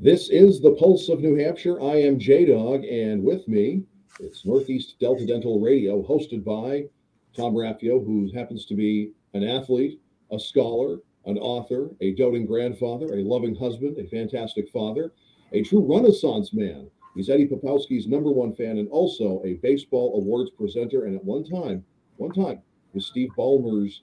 This 0.00 0.28
is 0.28 0.60
the 0.60 0.72
Pulse 0.72 1.08
of 1.08 1.20
New 1.20 1.36
Hampshire. 1.36 1.80
I 1.80 1.94
am 1.94 2.18
J 2.18 2.46
Dog, 2.46 2.84
and 2.84 3.22
with 3.22 3.46
me, 3.46 3.84
it's 4.18 4.44
Northeast 4.44 4.96
Delta 4.98 5.24
Dental 5.24 5.60
Radio, 5.60 6.02
hosted 6.02 6.42
by 6.42 6.86
Tom 7.34 7.54
Raffio, 7.54 8.04
who 8.04 8.28
happens 8.34 8.66
to 8.66 8.74
be 8.74 9.12
an 9.34 9.44
athlete, 9.44 10.00
a 10.32 10.38
scholar, 10.38 10.98
an 11.26 11.38
author, 11.38 11.90
a 12.00 12.12
doting 12.16 12.44
grandfather, 12.44 13.14
a 13.14 13.22
loving 13.22 13.54
husband, 13.54 13.96
a 13.96 14.08
fantastic 14.08 14.68
father, 14.68 15.12
a 15.52 15.62
true 15.62 15.86
Renaissance 15.88 16.52
man. 16.52 16.90
He's 17.14 17.30
Eddie 17.30 17.46
Popowski's 17.46 18.08
number 18.08 18.32
one 18.32 18.52
fan 18.52 18.78
and 18.78 18.88
also 18.88 19.40
a 19.44 19.54
baseball 19.54 20.16
awards 20.16 20.50
presenter, 20.50 21.04
and 21.04 21.14
at 21.14 21.24
one 21.24 21.44
time, 21.44 21.84
one 22.16 22.32
time, 22.32 22.60
was 22.94 23.06
Steve 23.06 23.30
Ballmer's 23.36 24.02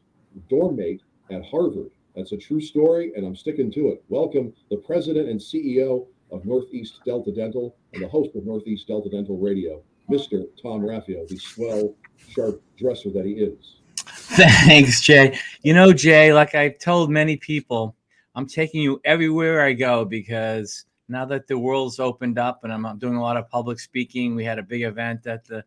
dorm 0.49 0.77
mate 0.77 1.01
at 1.29 1.43
Harvard. 1.43 1.91
That's 2.15 2.33
a 2.33 2.37
true 2.37 2.59
story, 2.59 3.13
and 3.15 3.25
I'm 3.25 3.35
sticking 3.35 3.71
to 3.71 3.87
it. 3.89 4.03
Welcome, 4.09 4.53
the 4.69 4.77
president 4.77 5.29
and 5.29 5.39
CEO 5.39 6.07
of 6.31 6.45
Northeast 6.45 6.99
Delta 7.05 7.31
Dental 7.31 7.75
and 7.93 8.03
the 8.03 8.07
host 8.07 8.35
of 8.35 8.45
Northeast 8.45 8.87
Delta 8.87 9.09
Dental 9.09 9.37
Radio, 9.37 9.81
Mr. 10.09 10.45
Tom 10.61 10.81
Raffio, 10.81 11.25
the 11.27 11.37
swell, 11.37 11.95
sharp 12.29 12.61
dresser 12.77 13.11
that 13.11 13.25
he 13.25 13.33
is. 13.33 13.77
Thanks, 13.95 15.01
Jay. 15.01 15.39
You 15.63 15.73
know, 15.73 15.93
Jay, 15.93 16.33
like 16.33 16.53
I've 16.53 16.79
told 16.79 17.09
many 17.09 17.37
people, 17.37 17.95
I'm 18.35 18.47
taking 18.47 18.81
you 18.81 18.99
everywhere 19.05 19.61
I 19.61 19.71
go 19.71 20.03
because 20.03 20.85
now 21.07 21.23
that 21.25 21.47
the 21.47 21.57
world's 21.57 21.99
opened 21.99 22.37
up 22.37 22.65
and 22.65 22.73
I'm 22.73 22.97
doing 22.97 23.15
a 23.15 23.21
lot 23.21 23.37
of 23.37 23.49
public 23.49 23.79
speaking, 23.79 24.35
we 24.35 24.43
had 24.43 24.59
a 24.59 24.63
big 24.63 24.83
event 24.83 25.27
at 25.27 25.45
the 25.45 25.63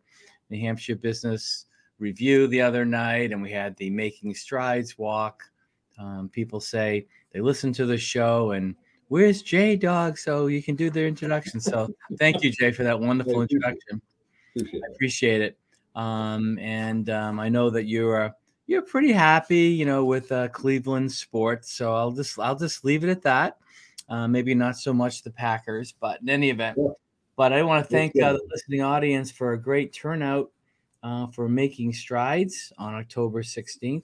New 0.51 0.59
Hampshire 0.59 0.95
Business 0.95 1.65
Review 1.97 2.45
the 2.47 2.61
other 2.61 2.85
night, 2.85 3.31
and 3.31 3.41
we 3.41 3.51
had 3.51 3.75
the 3.77 3.89
Making 3.89 4.35
Strides 4.35 4.97
walk 4.97 5.43
um, 5.97 6.29
people 6.29 6.59
say 6.59 7.05
they 7.31 7.41
listen 7.41 7.73
to 7.73 7.85
the 7.85 7.97
show 7.97 8.51
and 8.51 8.75
where's 9.07 9.41
Jay 9.41 9.75
Dog? 9.75 10.17
So 10.17 10.47
you 10.47 10.61
can 10.61 10.75
do 10.75 10.89
their 10.89 11.07
introduction. 11.07 11.59
So 11.59 11.93
thank 12.19 12.43
you, 12.43 12.51
Jay, 12.51 12.71
for 12.71 12.83
that 12.83 12.99
wonderful 12.99 13.41
introduction. 13.41 14.01
Appreciate 14.55 14.83
I 14.83 14.93
appreciate 14.93 15.41
it. 15.41 15.57
Um, 15.95 16.57
and 16.59 17.09
um, 17.09 17.39
I 17.39 17.49
know 17.49 17.69
that 17.69 17.85
you're 17.85 18.33
you're 18.67 18.81
pretty 18.81 19.11
happy, 19.11 19.67
you 19.67 19.85
know, 19.85 20.05
with 20.05 20.31
uh, 20.31 20.47
Cleveland 20.49 21.11
sports. 21.11 21.71
So 21.71 21.93
I'll 21.93 22.11
just 22.11 22.39
I'll 22.39 22.55
just 22.55 22.83
leave 22.83 23.03
it 23.03 23.09
at 23.09 23.21
that. 23.23 23.57
Uh, 24.07 24.27
maybe 24.27 24.53
not 24.53 24.77
so 24.77 24.93
much 24.93 25.23
the 25.23 25.31
Packers, 25.31 25.93
but 25.99 26.21
in 26.21 26.29
any 26.29 26.49
event. 26.49 26.77
Yeah. 26.79 26.89
But 27.35 27.51
I 27.51 27.63
want 27.63 27.83
to 27.83 27.91
thank 27.91 28.19
uh, 28.21 28.33
the 28.33 28.41
listening 28.49 28.81
audience 28.81 29.29
for 29.29 29.53
a 29.53 29.57
great 29.61 29.91
turnout 29.91 30.51
uh, 31.03 31.27
for 31.27 31.49
making 31.49 31.91
strides 31.91 32.71
on 32.77 32.95
October 32.95 33.43
16th. 33.43 34.03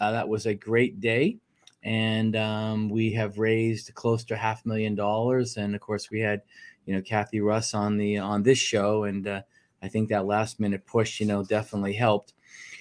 Uh, 0.00 0.10
that 0.10 0.28
was 0.28 0.46
a 0.46 0.54
great 0.54 1.00
day. 1.00 1.36
And 1.82 2.34
um, 2.36 2.88
we 2.88 3.12
have 3.12 3.38
raised 3.38 3.94
close 3.94 4.24
to 4.24 4.36
half 4.36 4.64
a 4.64 4.68
million 4.68 4.94
dollars. 4.94 5.56
And 5.56 5.74
of 5.74 5.80
course, 5.80 6.10
we 6.10 6.20
had, 6.20 6.42
you 6.86 6.94
know, 6.94 7.02
Kathy 7.02 7.40
Russ 7.40 7.74
on 7.74 7.96
the 7.96 8.18
on 8.18 8.42
this 8.42 8.58
show. 8.58 9.04
And 9.04 9.28
uh, 9.28 9.42
I 9.82 9.88
think 9.88 10.08
that 10.08 10.26
last 10.26 10.60
minute 10.60 10.84
push, 10.86 11.20
you 11.20 11.26
know, 11.26 11.44
definitely 11.44 11.92
helped. 11.92 12.34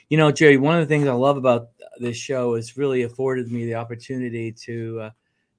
You 0.10 0.18
know, 0.18 0.32
Jerry, 0.32 0.58
one 0.58 0.76
of 0.76 0.82
the 0.82 0.94
things 0.94 1.08
I 1.08 1.14
love 1.14 1.38
about 1.38 1.70
this 2.00 2.18
show 2.18 2.56
is 2.56 2.78
really 2.78 3.04
afforded 3.04 3.52
me 3.52 3.66
the 3.66 3.76
opportunity 3.76 4.52
to 4.52 5.02
uh, 5.02 5.10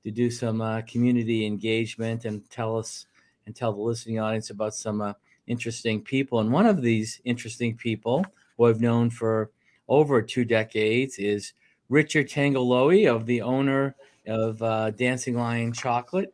to 0.05 0.11
do 0.11 0.30
some 0.30 0.61
uh, 0.61 0.80
community 0.83 1.47
engagement 1.47 2.24
and 2.24 2.48
tell 2.50 2.77
us 2.77 3.06
and 3.47 3.55
tell 3.55 3.72
the 3.72 3.80
listening 3.80 4.19
audience 4.19 4.50
about 4.50 4.74
some 4.74 5.00
uh, 5.00 5.12
interesting 5.47 6.02
people. 6.02 6.41
And 6.41 6.52
one 6.52 6.67
of 6.67 6.83
these 6.83 7.20
interesting 7.24 7.77
people 7.77 8.24
who 8.56 8.67
I've 8.67 8.80
known 8.80 9.11
for 9.11 9.50
over 9.91 10.22
two 10.22 10.46
decades 10.46 11.19
is 11.19 11.52
Richard 11.91 12.30
Tango 12.30 12.64
Lowy 12.64 13.12
of 13.12 13.27
the 13.27 13.42
owner 13.42 13.94
of 14.27 14.62
uh, 14.62 14.92
Dancing 14.92 15.36
Lion 15.36 15.72
Chocolate. 15.72 16.33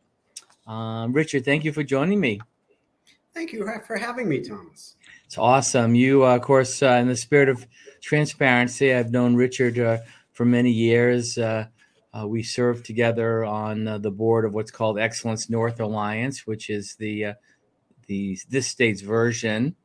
Um, 0.67 1.11
Richard, 1.11 1.43
thank 1.43 1.65
you 1.65 1.73
for 1.73 1.83
joining 1.83 2.19
me. 2.19 2.39
Thank 3.33 3.51
you 3.51 3.67
for 3.85 3.97
having 3.97 4.29
me, 4.29 4.41
Thomas. 4.41 4.95
It's 5.25 5.37
awesome. 5.37 5.95
You, 5.95 6.25
uh, 6.25 6.35
of 6.35 6.41
course, 6.43 6.81
uh, 6.81 6.91
in 7.01 7.07
the 7.07 7.15
spirit 7.15 7.49
of 7.49 7.65
transparency, 8.01 8.93
I've 8.93 9.11
known 9.11 9.35
Richard 9.35 9.79
uh, 9.79 9.97
for 10.33 10.45
many 10.45 10.71
years. 10.71 11.37
Uh, 11.37 11.65
uh, 12.17 12.27
we 12.27 12.43
served 12.43 12.85
together 12.85 13.43
on 13.43 13.83
the 14.01 14.11
board 14.11 14.45
of 14.45 14.53
what's 14.53 14.71
called 14.71 14.99
Excellence 14.99 15.49
North 15.49 15.79
Alliance, 15.79 16.47
which 16.47 16.69
is 16.69 16.95
the 16.95 17.33
the 18.07 18.39
this 18.49 18.67
state's 18.67 19.01
version 19.01 19.75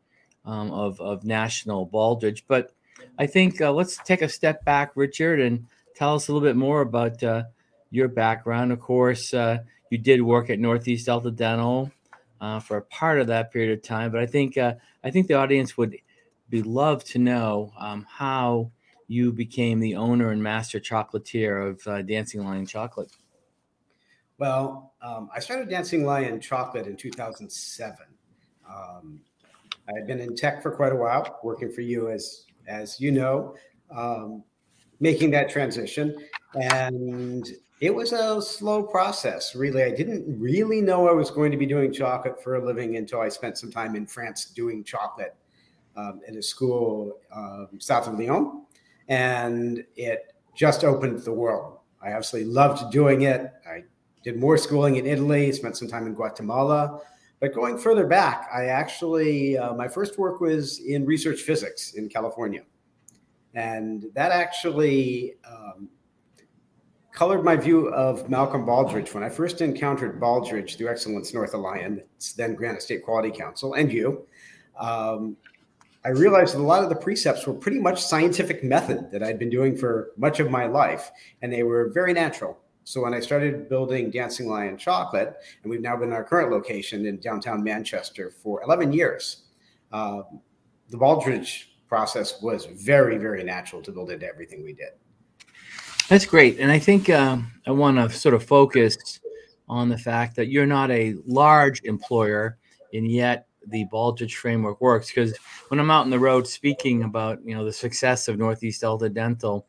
um, 0.45 0.71
of 0.71 1.01
of 1.01 1.25
National 1.25 1.87
Baldrige, 1.87 2.43
But 2.47 2.73
I 3.19 3.27
think 3.27 3.61
uh, 3.61 3.73
let's 3.73 3.97
take 3.99 4.23
a 4.23 4.29
step 4.29 4.65
back, 4.65 4.93
Richard, 4.95 5.41
and 5.41 5.67
tell 5.95 6.15
us 6.15 6.29
a 6.29 6.33
little 6.33 6.47
bit 6.47 6.57
more 6.57 6.81
about 6.81 7.23
uh, 7.23 7.45
your 7.91 8.09
background. 8.09 8.73
Of 8.73 8.81
course, 8.81 9.33
uh, 9.35 9.59
you 9.91 9.99
did 9.99 10.23
work 10.23 10.51
at 10.51 10.59
Northeast 10.59 11.07
Delta 11.07 11.31
Dental 11.31 11.91
uh, 12.41 12.61
for 12.61 12.79
a 12.79 12.83
part 12.83 13.21
of 13.21 13.27
that 13.29 13.53
period 13.53 13.79
of 13.79 13.83
time, 13.83 14.11
but 14.11 14.21
I 14.21 14.27
think 14.27 14.57
uh, 14.59 14.75
I 15.05 15.11
think 15.11 15.27
the 15.27 15.35
audience 15.35 15.77
would 15.77 15.97
be 16.49 16.63
love 16.63 17.05
to 17.05 17.19
know 17.19 17.73
um, 17.79 18.07
how 18.09 18.71
you 19.09 19.33
became 19.33 19.81
the 19.81 19.95
owner 19.95 20.31
and 20.31 20.43
master 20.43 20.81
chocolatier 20.81 21.71
of 21.71 21.87
uh, 21.87 22.03
Dancing 22.03 22.45
Lion 22.45 22.67
Chocolate. 22.67 23.11
Well, 24.39 24.95
um, 25.03 25.29
I 25.35 25.41
started 25.41 25.69
Dancing 25.69 26.05
Lion 26.05 26.41
Chocolate 26.41 26.87
in 26.87 26.97
2007. 26.97 28.07
Um, 28.69 29.21
I 29.89 29.93
had 29.99 30.07
been 30.07 30.21
in 30.21 30.35
tech 30.35 30.63
for 30.63 30.71
quite 30.71 30.93
a 30.93 30.97
while, 30.97 31.41
working 31.43 31.71
for 31.71 31.83
you 31.83 32.11
as 32.11 32.47
as 32.67 33.01
you 33.01 33.13
know, 33.13 33.55
um, 33.91 34.43
making 35.01 35.31
that 35.33 35.51
transition. 35.51 36.17
And 36.55 37.47
it 37.81 37.95
was 37.95 38.13
a 38.13 38.41
slow 38.41 38.85
process, 38.85 39.55
really. 39.57 39.83
I 39.83 39.91
didn't 39.91 40.39
really 40.41 40.81
know 40.81 41.09
I 41.09 41.13
was 41.13 41.31
going 41.31 41.51
to 41.51 41.57
be 41.57 41.67
doing 41.67 41.93
chocolate 41.93 42.43
for 42.43 42.55
a 42.55 42.65
living 42.65 42.97
until 42.97 43.21
I 43.21 43.29
spent 43.29 43.59
some 43.59 43.73
time 43.73 43.97
in 43.97 44.07
France 44.07 44.47
doing 44.47 44.85
chocolate 44.85 45.35
um, 45.97 46.21
at 46.27 46.37
a 46.37 46.43
school 46.43 47.19
um, 47.35 47.69
south 47.79 48.07
of 48.07 48.19
Lyon. 48.19 48.65
And 49.09 49.85
it 49.97 50.33
just 50.55 50.85
opened 50.85 51.19
the 51.21 51.33
world. 51.33 51.79
I 52.01 52.11
absolutely 52.11 52.53
loved 52.53 52.93
doing 52.93 53.23
it. 53.23 53.53
I 53.67 53.85
did 54.23 54.39
more 54.39 54.57
schooling 54.57 54.97
in 54.97 55.07
Italy, 55.07 55.51
spent 55.53 55.77
some 55.77 55.89
time 55.89 56.07
in 56.07 56.15
Guatemala. 56.15 57.01
But 57.43 57.53
going 57.53 57.77
further 57.77 58.07
back, 58.07 58.49
I 58.55 58.67
actually, 58.67 59.59
uh, 59.59 59.75
my 59.75 59.89
first 59.89 60.17
work 60.17 60.41
was 60.41 60.79
in 60.79 61.05
research 61.05 61.41
physics 61.41 61.95
in 61.95 62.09
California. 62.09 62.63
And 63.53 64.07
that 64.15 64.31
actually 64.31 65.35
um, 65.45 65.89
colored 67.11 67.43
my 67.43 67.57
view 67.57 67.89
of 67.89 68.31
Malcolm 68.31 68.65
Baldrige. 68.65 69.13
When 69.13 69.25
I 69.25 69.29
first 69.29 69.61
encountered 69.61 70.21
Baldrige 70.21 70.79
through 70.79 70.89
Excellence 70.89 71.35
North 71.35 71.53
Alliance, 71.55 72.33
then 72.35 72.55
Granite 72.55 72.81
State 72.81 73.03
Quality 73.03 73.33
Council, 73.37 73.75
and 73.75 73.93
you, 73.93 74.25
um, 74.79 75.37
I 76.05 76.11
realized 76.11 76.55
that 76.55 76.61
a 76.61 76.63
lot 76.63 76.85
of 76.85 76.91
the 76.91 76.97
precepts 76.97 77.45
were 77.45 77.55
pretty 77.55 77.81
much 77.81 78.01
scientific 78.01 78.63
method 78.63 79.11
that 79.11 79.25
I'd 79.25 79.41
been 79.41 79.51
doing 79.51 79.77
for 79.77 80.13
much 80.17 80.39
of 80.39 80.49
my 80.49 80.67
life, 80.67 81.11
and 81.43 81.53
they 81.53 81.65
were 81.65 81.91
very 81.93 82.13
natural. 82.13 82.62
So 82.85 83.03
when 83.03 83.15
I 83.15 83.21
started 83.21 83.69
building 83.69 84.11
Dancing 84.11 84.49
Lion 84.49 84.77
Chocolate, 84.77 85.37
and 85.63 85.71
we've 85.71 85.81
now 85.81 85.97
been 85.97 86.09
in 86.09 86.15
our 86.15 86.25
current 86.25 86.51
location 86.51 87.07
in 87.07 87.19
downtown 87.19 87.63
Manchester 87.63 88.33
for 88.43 88.63
11 88.63 88.93
years, 88.93 89.45
uh, 89.93 90.23
the 90.89 90.97
Baldrige 90.97 91.67
process 91.89 92.43
was 92.43 92.67
very, 92.67 93.19
very 93.19 93.45
natural 93.45 93.83
to 93.83 93.93
build 93.93 94.11
into 94.11 94.27
everything 94.27 94.65
we 94.65 94.73
did. 94.73 94.91
That's 96.09 96.27
great. 96.27 96.59
And 96.59 96.71
I 96.71 96.79
think 96.79 97.09
um, 97.11 97.53
I 97.67 97.71
want 97.71 97.97
to 97.97 98.11
sort 98.11 98.35
of 98.35 98.45
focus 98.45 99.21
on 99.69 99.89
the 99.89 99.97
fact 99.97 100.37
that 100.37 100.49
you're 100.49 100.67
not 100.67 100.91
a 100.91 101.15
large 101.27 101.81
employer, 101.85 102.59
and 102.93 103.11
yet 103.11 103.47
the 103.69 103.87
Baldrige 103.93 104.35
framework 104.35 104.81
works. 104.81 105.09
Because 105.09 105.37
when 105.69 105.81
I'm 105.81 105.91
out 105.91 106.03
on 106.03 106.11
the 106.11 106.19
road 106.19 106.47
speaking 106.47 107.05
about 107.05 107.39
you 107.45 107.55
know 107.55 107.65
the 107.65 107.73
success 107.73 108.29
of 108.29 108.39
Northeast 108.39 108.81
Delta 108.81 109.09
Dental, 109.09 109.67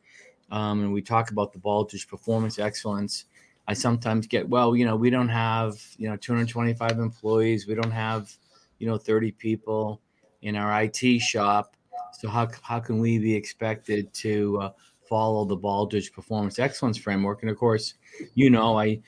um, 0.54 0.82
and 0.82 0.92
we 0.92 1.02
talk 1.02 1.32
about 1.32 1.52
the 1.52 1.58
Baldrige 1.58 2.06
performance 2.06 2.60
excellence, 2.60 3.24
I 3.66 3.74
sometimes 3.74 4.28
get, 4.28 4.48
well, 4.48 4.76
you 4.76 4.84
know, 4.84 4.94
we 4.94 5.10
don't 5.10 5.28
have, 5.28 5.82
you 5.96 6.08
know, 6.08 6.16
225 6.16 6.92
employees. 6.92 7.66
We 7.66 7.74
don't 7.74 7.90
have, 7.90 8.32
you 8.78 8.86
know, 8.86 8.96
30 8.96 9.32
people 9.32 10.00
in 10.42 10.54
our 10.54 10.84
IT 10.84 11.18
shop. 11.18 11.76
So 12.12 12.28
how, 12.28 12.48
how 12.62 12.78
can 12.78 13.00
we 13.00 13.18
be 13.18 13.34
expected 13.34 14.14
to 14.14 14.60
uh, 14.60 14.70
follow 15.08 15.44
the 15.44 15.56
Baldrige 15.56 16.12
performance 16.12 16.60
excellence 16.60 16.98
framework? 16.98 17.42
And 17.42 17.50
of 17.50 17.58
course, 17.58 17.94
you 18.36 18.48
know, 18.48 18.78
I 18.78 19.00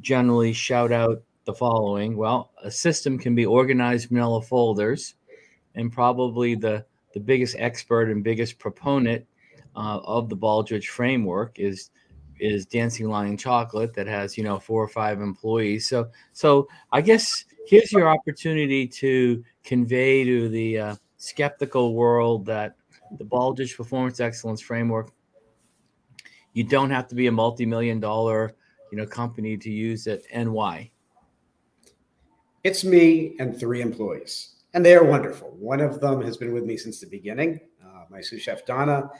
generally 0.00 0.54
shout 0.54 0.90
out 0.90 1.22
the 1.44 1.52
following. 1.52 2.16
Well, 2.16 2.50
a 2.62 2.70
system 2.70 3.18
can 3.18 3.34
be 3.34 3.44
organized 3.44 4.10
manila 4.10 4.40
folders 4.40 5.16
and 5.74 5.92
probably 5.92 6.54
the, 6.54 6.86
the 7.12 7.20
biggest 7.20 7.56
expert 7.58 8.10
and 8.10 8.24
biggest 8.24 8.58
proponent 8.58 9.26
uh, 9.76 10.00
of 10.04 10.28
the 10.28 10.36
Baldrige 10.36 10.86
framework 10.86 11.58
is 11.58 11.90
is 12.40 12.66
Dancing 12.66 13.08
Lion 13.08 13.36
Chocolate 13.36 13.94
that 13.94 14.06
has 14.06 14.36
you 14.36 14.44
know 14.44 14.58
four 14.58 14.82
or 14.82 14.88
five 14.88 15.20
employees. 15.20 15.88
So 15.88 16.10
so 16.32 16.68
I 16.92 17.00
guess 17.00 17.44
here's 17.66 17.92
your 17.92 18.08
opportunity 18.08 18.86
to 18.86 19.42
convey 19.64 20.24
to 20.24 20.48
the 20.48 20.78
uh, 20.78 20.96
skeptical 21.16 21.94
world 21.94 22.44
that 22.46 22.76
the 23.18 23.24
Baldrige 23.24 23.76
Performance 23.76 24.20
Excellence 24.20 24.60
Framework. 24.60 25.10
You 26.52 26.64
don't 26.64 26.90
have 26.90 27.08
to 27.08 27.16
be 27.16 27.26
a 27.26 27.32
multi-million 27.32 27.98
dollar, 27.98 28.54
you 28.92 28.98
know, 28.98 29.06
company 29.06 29.56
to 29.56 29.70
use 29.70 30.06
it, 30.06 30.24
and 30.32 30.52
why. 30.52 30.90
it's 32.64 32.82
me 32.82 33.36
and 33.38 33.58
three 33.58 33.82
employees, 33.82 34.56
and 34.72 34.84
they 34.84 34.94
are 34.94 35.04
wonderful. 35.04 35.54
One 35.58 35.80
of 35.80 36.00
them 36.00 36.22
has 36.22 36.36
been 36.36 36.52
with 36.52 36.64
me 36.64 36.76
since 36.76 36.98
the 37.00 37.06
beginning. 37.06 37.60
Uh, 37.84 38.04
my 38.10 38.20
sous 38.20 38.40
chef 38.40 38.64
Donna. 38.64 39.10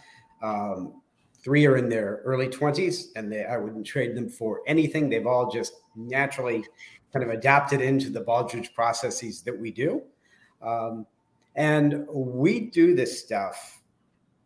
Um, 0.44 1.00
three 1.42 1.66
are 1.66 1.76
in 1.76 1.88
their 1.88 2.20
early 2.24 2.48
20s, 2.48 3.06
and 3.16 3.32
they, 3.32 3.44
I 3.44 3.56
wouldn't 3.56 3.86
trade 3.86 4.14
them 4.14 4.28
for 4.28 4.60
anything. 4.66 5.08
They've 5.08 5.26
all 5.26 5.50
just 5.50 5.72
naturally 5.96 6.64
kind 7.12 7.24
of 7.24 7.30
adapted 7.30 7.80
into 7.80 8.10
the 8.10 8.20
Baldrige 8.20 8.74
processes 8.74 9.40
that 9.42 9.58
we 9.58 9.70
do. 9.70 10.02
Um, 10.60 11.06
and 11.54 12.06
we 12.12 12.60
do 12.70 12.94
this 12.94 13.20
stuff, 13.20 13.80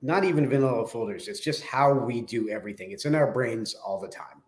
not 0.02 0.24
even 0.24 0.48
vanilla 0.48 0.86
folders. 0.86 1.26
It's 1.26 1.40
just 1.40 1.64
how 1.64 1.92
we 1.92 2.20
do 2.20 2.48
everything. 2.50 2.92
It's 2.92 3.06
in 3.06 3.14
our 3.14 3.32
brains 3.32 3.74
all 3.74 3.98
the 3.98 4.08
time. 4.08 4.42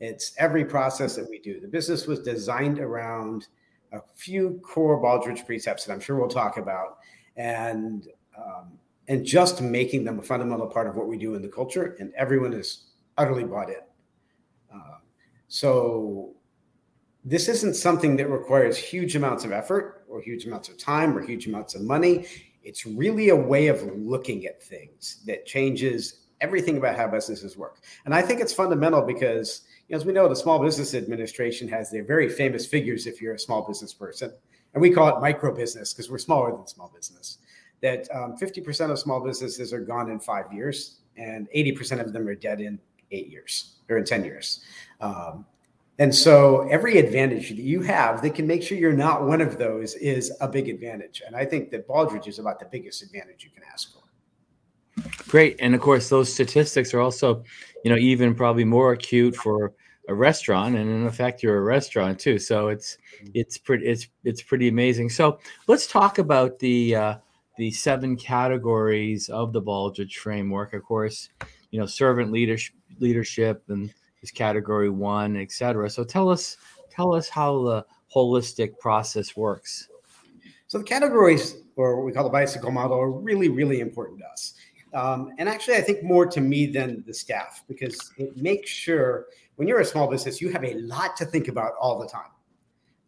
It's 0.00 0.34
every 0.38 0.64
process 0.64 1.14
that 1.14 1.28
we 1.30 1.38
do. 1.38 1.60
The 1.60 1.68
business 1.68 2.06
was 2.06 2.20
designed 2.20 2.80
around 2.80 3.46
a 3.92 4.00
few 4.16 4.60
core 4.64 5.00
Baldrige 5.00 5.46
precepts 5.46 5.84
that 5.84 5.92
I'm 5.92 6.00
sure 6.00 6.16
we'll 6.16 6.28
talk 6.28 6.56
about, 6.56 6.98
and 7.36 8.08
um, 8.36 8.72
and 9.08 9.24
just 9.24 9.60
making 9.60 10.04
them 10.04 10.18
a 10.18 10.22
fundamental 10.22 10.66
part 10.66 10.86
of 10.86 10.96
what 10.96 11.08
we 11.08 11.16
do 11.16 11.34
in 11.34 11.42
the 11.42 11.48
culture, 11.48 11.96
and 11.98 12.12
everyone 12.16 12.52
is 12.52 12.84
utterly 13.18 13.44
bought 13.44 13.68
in. 13.68 13.76
Uh, 14.72 14.98
so 15.48 16.34
this 17.24 17.48
isn't 17.48 17.74
something 17.74 18.16
that 18.16 18.28
requires 18.28 18.76
huge 18.76 19.16
amounts 19.16 19.44
of 19.44 19.52
effort 19.52 20.04
or 20.08 20.20
huge 20.20 20.46
amounts 20.46 20.68
of 20.68 20.76
time 20.78 21.16
or 21.16 21.22
huge 21.22 21.46
amounts 21.46 21.74
of 21.74 21.82
money. 21.82 22.26
It's 22.62 22.86
really 22.86 23.30
a 23.30 23.36
way 23.36 23.68
of 23.68 23.82
looking 23.96 24.46
at 24.46 24.62
things 24.62 25.22
that 25.26 25.46
changes 25.46 26.20
everything 26.40 26.76
about 26.76 26.96
how 26.96 27.08
businesses 27.08 27.56
work. 27.56 27.80
And 28.04 28.14
I 28.14 28.22
think 28.22 28.40
it's 28.40 28.52
fundamental 28.52 29.02
because, 29.02 29.62
you 29.88 29.94
know, 29.94 30.00
as 30.00 30.04
we 30.04 30.12
know, 30.12 30.28
the 30.28 30.36
Small 30.36 30.58
Business 30.58 30.94
Administration 30.94 31.68
has 31.68 31.90
their 31.90 32.04
very 32.04 32.28
famous 32.28 32.66
figures 32.66 33.06
if 33.06 33.20
you're 33.20 33.34
a 33.34 33.38
small 33.38 33.66
business 33.66 33.94
person. 33.94 34.32
And 34.74 34.80
we 34.80 34.90
call 34.90 35.16
it 35.16 35.20
micro 35.20 35.54
business 35.54 35.92
because 35.92 36.10
we're 36.10 36.18
smaller 36.18 36.50
than 36.50 36.66
small 36.66 36.90
business. 36.94 37.38
That 37.82 38.08
um, 38.14 38.36
50% 38.36 38.90
of 38.90 38.98
small 38.98 39.20
businesses 39.20 39.72
are 39.72 39.80
gone 39.80 40.10
in 40.10 40.20
five 40.20 40.52
years, 40.52 41.00
and 41.16 41.48
80% 41.54 42.00
of 42.00 42.12
them 42.12 42.28
are 42.28 42.34
dead 42.34 42.60
in 42.60 42.78
eight 43.10 43.28
years 43.28 43.76
or 43.88 43.98
in 43.98 44.04
10 44.04 44.24
years. 44.24 44.60
Um, 45.00 45.44
and 45.98 46.14
so 46.14 46.66
every 46.70 46.98
advantage 46.98 47.50
that 47.50 47.58
you 47.58 47.82
have 47.82 48.22
that 48.22 48.34
can 48.34 48.46
make 48.46 48.62
sure 48.62 48.78
you're 48.78 48.92
not 48.92 49.26
one 49.26 49.40
of 49.40 49.58
those 49.58 49.94
is 49.96 50.32
a 50.40 50.48
big 50.48 50.68
advantage. 50.68 51.22
And 51.26 51.36
I 51.36 51.44
think 51.44 51.70
that 51.70 51.86
Baldrige 51.86 52.26
is 52.26 52.38
about 52.38 52.58
the 52.58 52.64
biggest 52.64 53.02
advantage 53.02 53.44
you 53.44 53.50
can 53.50 53.62
ask 53.70 53.92
for. 53.92 54.02
Great. 55.28 55.56
And 55.60 55.74
of 55.74 55.80
course, 55.80 56.08
those 56.08 56.32
statistics 56.32 56.94
are 56.94 57.00
also, 57.00 57.44
you 57.84 57.90
know, 57.90 57.98
even 57.98 58.34
probably 58.34 58.64
more 58.64 58.92
acute 58.92 59.36
for 59.36 59.74
a 60.08 60.14
restaurant 60.14 60.74
and 60.74 60.90
in 60.90 61.06
effect 61.06 61.44
you're 61.44 61.58
a 61.58 61.62
restaurant 61.62 62.18
too 62.18 62.36
so 62.36 62.66
it's 62.66 62.98
it's 63.34 63.56
pretty 63.56 63.86
it's 63.86 64.08
it's 64.24 64.42
pretty 64.42 64.66
amazing 64.66 65.08
so 65.08 65.38
let's 65.68 65.86
talk 65.86 66.18
about 66.18 66.58
the 66.58 66.94
uh 66.96 67.14
the 67.56 67.70
seven 67.70 68.16
categories 68.16 69.28
of 69.28 69.52
the 69.52 69.62
Baldrige 69.62 70.14
framework 70.14 70.72
of 70.74 70.82
course 70.82 71.28
you 71.70 71.80
know 71.80 71.86
servant 71.86 72.30
leadership 72.32 72.74
leadership 72.98 73.62
and 73.68 73.92
is 74.22 74.30
category 74.30 74.88
one, 74.88 75.36
etc. 75.36 75.90
So 75.90 76.04
tell 76.04 76.28
us 76.28 76.56
tell 76.90 77.14
us 77.14 77.28
how 77.28 77.62
the 77.62 77.86
holistic 78.14 78.78
process 78.78 79.36
works. 79.36 79.88
So 80.68 80.78
the 80.78 80.84
categories, 80.84 81.56
or 81.76 81.96
what 81.96 82.06
we 82.06 82.12
call 82.12 82.24
the 82.24 82.30
bicycle 82.30 82.70
model, 82.70 82.98
are 82.98 83.10
really 83.10 83.48
really 83.48 83.80
important 83.80 84.20
to 84.20 84.26
us. 84.26 84.54
Um, 84.94 85.32
and 85.38 85.48
actually, 85.48 85.76
I 85.76 85.80
think 85.80 86.02
more 86.02 86.26
to 86.26 86.40
me 86.40 86.66
than 86.66 87.02
the 87.06 87.14
staff 87.14 87.64
because 87.66 88.12
it 88.18 88.36
makes 88.36 88.70
sure 88.70 89.26
when 89.56 89.66
you're 89.66 89.80
a 89.80 89.84
small 89.84 90.08
business, 90.08 90.40
you 90.40 90.50
have 90.50 90.64
a 90.64 90.74
lot 90.74 91.16
to 91.16 91.24
think 91.24 91.48
about 91.48 91.72
all 91.80 91.98
the 91.98 92.06
time. 92.06 92.30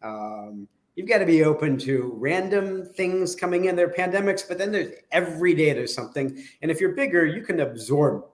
Um, 0.01 0.67
you've 0.95 1.09
got 1.09 1.19
to 1.19 1.25
be 1.25 1.43
open 1.43 1.77
to 1.79 2.13
random 2.15 2.85
things 2.85 3.35
coming 3.35 3.65
in. 3.65 3.75
There 3.75 3.87
are 3.87 3.93
pandemics, 3.93 4.47
but 4.47 4.57
then 4.57 4.71
there's 4.71 4.93
every 5.11 5.53
day 5.53 5.73
there's 5.73 5.93
something. 5.93 6.41
And 6.61 6.71
if 6.71 6.79
you're 6.79 6.93
bigger, 6.93 7.25
you 7.25 7.41
can 7.41 7.59
absorb 7.59 8.25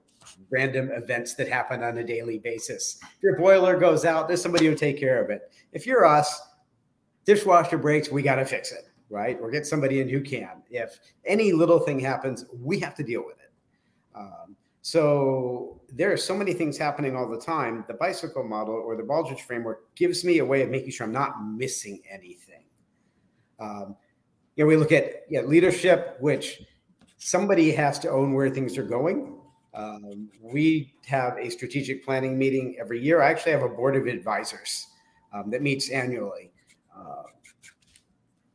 random 0.49 0.91
events 0.91 1.35
that 1.35 1.47
happen 1.47 1.83
on 1.83 1.97
a 1.97 2.03
daily 2.03 2.37
basis. 2.37 2.99
If 3.01 3.23
your 3.23 3.37
boiler 3.37 3.77
goes 3.77 4.05
out, 4.05 4.27
there's 4.27 4.41
somebody 4.41 4.67
who 4.67 4.75
take 4.75 4.99
care 4.99 5.23
of 5.23 5.29
it. 5.29 5.51
If 5.71 5.87
you're 5.87 6.05
us, 6.05 6.41
dishwasher 7.25 7.77
breaks, 7.77 8.11
we 8.11 8.21
got 8.21 8.35
to 8.35 8.45
fix 8.45 8.71
it, 8.71 8.89
right? 9.09 9.37
Or 9.41 9.49
get 9.49 9.65
somebody 9.65 10.01
in 10.01 10.09
who 10.09 10.21
can. 10.21 10.61
If 10.69 10.99
any 11.25 11.51
little 11.51 11.79
thing 11.79 11.99
happens, 11.99 12.45
we 12.53 12.79
have 12.79 12.95
to 12.95 13.03
deal 13.03 13.25
with 13.25 13.37
it. 13.39 13.51
Um, 14.15 14.55
so 14.81 15.80
there 15.93 16.11
are 16.11 16.17
so 16.17 16.35
many 16.35 16.53
things 16.53 16.77
happening 16.77 17.15
all 17.15 17.29
the 17.29 17.39
time. 17.39 17.83
The 17.87 17.93
bicycle 17.95 18.43
model 18.43 18.75
or 18.75 18.95
the 18.95 19.03
Baldrige 19.03 19.41
framework 19.41 19.93
gives 19.95 20.23
me 20.23 20.39
a 20.39 20.45
way 20.45 20.61
of 20.61 20.69
making 20.69 20.91
sure 20.91 21.05
I'm 21.05 21.11
not 21.11 21.43
missing 21.43 22.01
anything. 22.09 22.63
Um, 23.59 23.95
you 24.55 24.63
know, 24.63 24.67
we 24.67 24.77
look 24.77 24.91
at 24.91 25.23
yeah, 25.29 25.41
leadership, 25.41 26.17
which 26.19 26.61
somebody 27.17 27.71
has 27.71 27.99
to 27.99 28.09
own 28.09 28.33
where 28.33 28.49
things 28.49 28.77
are 28.77 28.83
going. 28.83 29.37
Um, 29.73 30.29
we 30.41 30.93
have 31.05 31.37
a 31.37 31.49
strategic 31.49 32.03
planning 32.05 32.37
meeting 32.37 32.77
every 32.79 33.01
year. 33.01 33.21
I 33.21 33.29
actually 33.29 33.53
have 33.53 33.63
a 33.63 33.69
board 33.69 33.95
of 33.95 34.07
advisors 34.07 34.87
um, 35.33 35.49
that 35.51 35.61
meets 35.61 35.89
annually. 35.89 36.51
Uh, 36.95 37.23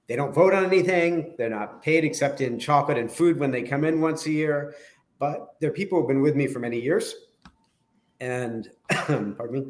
they 0.08 0.16
don't 0.16 0.34
vote 0.34 0.54
on 0.54 0.64
anything. 0.64 1.34
They're 1.36 1.50
not 1.50 1.82
paid 1.82 2.04
except 2.04 2.40
in 2.40 2.58
chocolate 2.58 2.98
and 2.98 3.10
food 3.10 3.38
when 3.38 3.50
they 3.50 3.62
come 3.62 3.84
in 3.84 4.00
once 4.00 4.26
a 4.26 4.30
year. 4.30 4.74
But 5.18 5.54
they're 5.60 5.72
people 5.72 5.98
who've 5.98 6.08
been 6.08 6.22
with 6.22 6.36
me 6.36 6.46
for 6.46 6.58
many 6.58 6.80
years. 6.80 7.14
And, 8.20 8.70
pardon 8.90 9.52
me. 9.52 9.66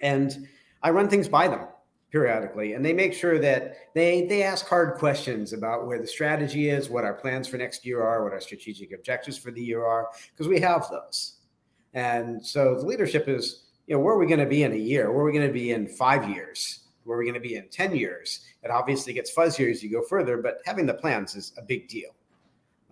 And 0.00 0.48
I 0.82 0.90
run 0.90 1.08
things 1.08 1.28
by 1.28 1.48
them 1.48 1.66
periodically 2.10 2.72
and 2.72 2.84
they 2.84 2.92
make 2.92 3.14
sure 3.14 3.38
that 3.38 3.76
they 3.94 4.26
they 4.26 4.42
ask 4.42 4.66
hard 4.66 4.98
questions 4.98 5.52
about 5.52 5.86
where 5.86 6.00
the 6.00 6.06
strategy 6.06 6.68
is 6.68 6.90
what 6.90 7.04
our 7.04 7.14
plans 7.14 7.46
for 7.46 7.56
next 7.56 7.86
year 7.86 8.02
are 8.02 8.24
what 8.24 8.32
our 8.32 8.40
strategic 8.40 8.92
objectives 8.92 9.38
for 9.38 9.50
the 9.50 9.62
year 9.62 9.84
are 9.84 10.08
because 10.32 10.48
we 10.48 10.60
have 10.60 10.88
those. 10.90 11.36
And 11.94 12.44
so 12.44 12.74
the 12.74 12.86
leadership 12.86 13.28
is 13.28 13.66
you 13.86 13.94
know 13.94 14.00
where 14.00 14.14
are 14.14 14.18
we 14.18 14.26
going 14.26 14.40
to 14.40 14.46
be 14.46 14.64
in 14.64 14.72
a 14.72 14.76
year? 14.76 15.12
Where 15.12 15.22
are 15.22 15.26
we 15.26 15.32
going 15.32 15.46
to 15.46 15.52
be 15.52 15.72
in 15.72 15.86
five 15.86 16.28
years? 16.28 16.80
Where 17.04 17.16
are 17.16 17.20
we 17.20 17.26
going 17.26 17.40
to 17.40 17.48
be 17.48 17.56
in 17.56 17.68
10 17.68 17.96
years? 17.96 18.40
It 18.62 18.70
obviously 18.70 19.12
gets 19.12 19.34
fuzzier 19.34 19.70
as 19.70 19.82
you 19.82 19.90
go 19.90 20.02
further 20.02 20.36
but 20.38 20.58
having 20.64 20.86
the 20.86 20.94
plans 20.94 21.34
is 21.36 21.52
a 21.58 21.62
big 21.62 21.88
deal. 21.88 22.10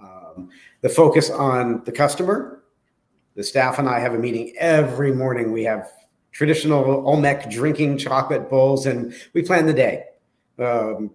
Um, 0.01 0.51
the 0.81 0.89
focus 0.89 1.29
on 1.29 1.83
the 1.85 1.93
customer 1.93 2.58
the 3.39 3.45
staff 3.45 3.79
and 3.79 3.89
i 3.89 3.99
have 3.99 4.15
a 4.15 4.19
meeting 4.19 4.53
every 4.59 5.13
morning 5.13 5.53
we 5.53 5.63
have 5.63 5.91
traditional 6.39 6.85
Olmec 7.07 7.51
drinking 7.51 7.99
chocolate 7.99 8.49
bowls, 8.49 8.87
and 8.87 9.13
we 9.33 9.43
plan 9.43 9.67
the 9.67 9.73
day. 9.73 10.05
Um, 10.59 11.11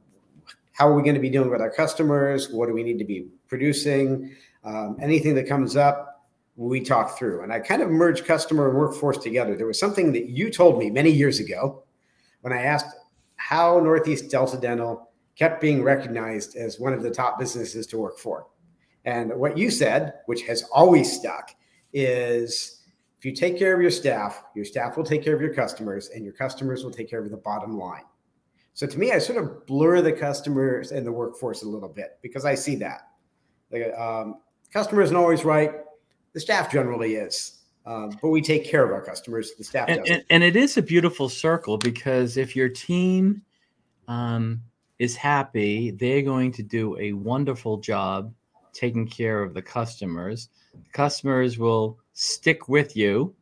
how 0.73 0.89
are 0.89 0.95
we 0.95 1.01
going 1.01 1.15
to 1.15 1.21
be 1.21 1.29
dealing 1.29 1.49
with 1.49 1.61
our 1.61 1.69
customers? 1.69 2.49
What 2.49 2.67
do 2.67 2.73
we 2.73 2.83
need 2.83 2.99
to 2.99 3.05
be 3.05 3.27
producing? 3.47 4.35
Um, 4.65 4.97
anything 5.01 5.33
that 5.35 5.47
comes 5.47 5.77
up, 5.77 6.27
we 6.57 6.81
talk 6.81 7.17
through. 7.17 7.41
And 7.41 7.53
I 7.53 7.59
kind 7.59 7.81
of 7.81 7.89
merge 7.89 8.25
customer 8.25 8.67
and 8.69 8.77
workforce 8.77 9.17
together. 9.17 9.55
There 9.55 9.65
was 9.65 9.79
something 9.79 10.11
that 10.11 10.29
you 10.29 10.49
told 10.49 10.77
me 10.77 10.89
many 10.89 11.09
years 11.09 11.39
ago 11.39 11.83
when 12.41 12.51
I 12.51 12.63
asked 12.63 12.93
how 13.37 13.79
Northeast 13.79 14.29
Delta 14.29 14.57
Dental 14.57 15.09
kept 15.37 15.61
being 15.61 15.83
recognized 15.83 16.55
as 16.55 16.81
one 16.81 16.93
of 16.93 17.01
the 17.01 17.11
top 17.11 17.39
businesses 17.39 17.87
to 17.87 17.97
work 17.97 18.17
for. 18.17 18.47
And 19.05 19.33
what 19.35 19.57
you 19.57 19.69
said, 19.69 20.15
which 20.25 20.41
has 20.43 20.63
always 20.63 21.11
stuck, 21.11 21.55
is 21.93 22.81
if 23.17 23.25
you 23.25 23.31
take 23.31 23.57
care 23.57 23.73
of 23.73 23.81
your 23.81 23.91
staff, 23.91 24.43
your 24.55 24.65
staff 24.65 24.97
will 24.97 25.03
take 25.03 25.23
care 25.23 25.33
of 25.33 25.41
your 25.41 25.53
customers, 25.53 26.09
and 26.09 26.23
your 26.23 26.33
customers 26.33 26.83
will 26.83 26.91
take 26.91 27.09
care 27.09 27.23
of 27.23 27.31
the 27.31 27.37
bottom 27.37 27.77
line. 27.77 28.03
So 28.73 28.87
to 28.87 28.99
me, 28.99 29.11
I 29.11 29.19
sort 29.19 29.41
of 29.41 29.65
blur 29.65 30.01
the 30.01 30.11
customers 30.11 30.91
and 30.91 31.05
the 31.05 31.11
workforce 31.11 31.63
a 31.63 31.69
little 31.69 31.89
bit 31.89 32.17
because 32.21 32.43
I 32.43 32.55
see 32.55 32.75
that. 32.77 33.09
The 33.69 33.97
um, 34.01 34.39
customer 34.73 35.01
isn't 35.03 35.15
always 35.15 35.45
right. 35.45 35.71
The 36.33 36.39
staff 36.39 36.71
generally 36.71 37.15
is. 37.15 37.59
Um, 37.85 38.17
but 38.21 38.29
we 38.29 38.41
take 38.41 38.65
care 38.65 38.83
of 38.83 38.91
our 38.91 39.01
customers. 39.01 39.53
The 39.57 39.63
staff 39.63 39.89
and, 39.89 39.99
doesn't. 39.99 40.13
And, 40.13 40.25
and, 40.29 40.43
it 40.43 40.55
is 40.55 40.77
a 40.77 40.81
beautiful 40.81 41.29
circle 41.29 41.77
because 41.77 42.37
if 42.37 42.55
your 42.55 42.69
team 42.69 43.41
um, 44.07 44.61
is 44.99 45.15
happy, 45.15 45.91
they're 45.91 46.21
going 46.21 46.51
to 46.53 46.63
do 46.63 46.97
a 46.97 47.13
wonderful 47.13 47.77
job 47.77 48.33
taking 48.73 49.07
care 49.07 49.41
of 49.41 49.53
the 49.53 49.61
customers. 49.61 50.49
The 50.73 50.91
customers 50.91 51.57
will 51.57 51.99
stick 52.13 52.67
with 52.67 52.95
you 52.95 53.33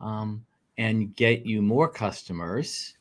um, 0.00 0.44
and 0.78 1.14
get 1.14 1.44
you 1.44 1.60
more 1.62 1.88
customers, 1.88 2.94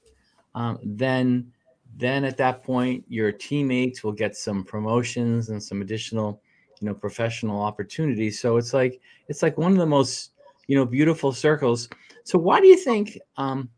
um, 0.56 0.80
then 0.84 1.52
then 1.98 2.24
at 2.24 2.38
that 2.38 2.64
point 2.64 3.04
your 3.08 3.32
teammates 3.32 4.04
will 4.04 4.12
get 4.12 4.36
some 4.36 4.64
promotions 4.64 5.50
and 5.50 5.62
some 5.62 5.82
additional 5.82 6.42
you 6.80 6.88
know 6.88 6.94
professional 6.94 7.62
opportunities. 7.62 8.40
So 8.40 8.58
it's 8.58 8.74
like 8.74 9.00
it's 9.28 9.42
like 9.42 9.58
one 9.58 9.72
of 9.72 9.78
the 9.78 9.86
most 9.86 10.32
you 10.68 10.76
know 10.76 10.86
beautiful 10.86 11.32
circles. 11.32 11.90
So 12.24 12.38
why 12.38 12.60
do 12.60 12.68
you 12.68 12.78
think 12.78 13.18
um 13.38 13.70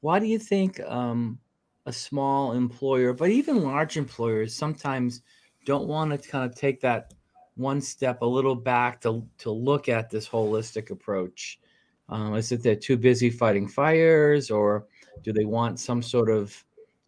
why 0.00 0.18
do 0.18 0.26
you 0.26 0.38
think 0.38 0.80
um 0.80 1.38
a 1.86 1.92
small 1.92 2.52
employer 2.52 3.12
but 3.12 3.28
even 3.28 3.62
large 3.62 3.98
employers 3.98 4.54
sometimes 4.54 5.20
don't 5.64 5.88
want 5.88 6.10
to 6.10 6.28
kind 6.28 6.48
of 6.48 6.56
take 6.56 6.80
that 6.80 7.14
one 7.56 7.80
step 7.80 8.22
a 8.22 8.26
little 8.26 8.54
back 8.54 9.00
to 9.02 9.26
to 9.38 9.50
look 9.50 9.88
at 9.88 10.10
this 10.10 10.28
holistic 10.28 10.90
approach? 10.90 11.60
Um, 12.08 12.34
is 12.34 12.52
it 12.52 12.62
they're 12.62 12.76
too 12.76 12.96
busy 12.96 13.30
fighting 13.30 13.66
fires, 13.68 14.50
or 14.50 14.86
do 15.22 15.32
they 15.32 15.44
want 15.44 15.80
some 15.80 16.02
sort 16.02 16.30
of, 16.30 16.62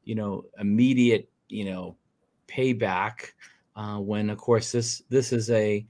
you 0.05 0.15
know, 0.15 0.45
immediate, 0.59 1.29
you 1.49 1.65
know, 1.65 1.97
payback? 2.49 3.33
Uh, 3.75 3.99
when 3.99 4.31
of 4.31 4.39
course 4.39 4.73
this 4.73 5.03
this 5.11 5.33
is 5.35 5.51
a 5.51 5.87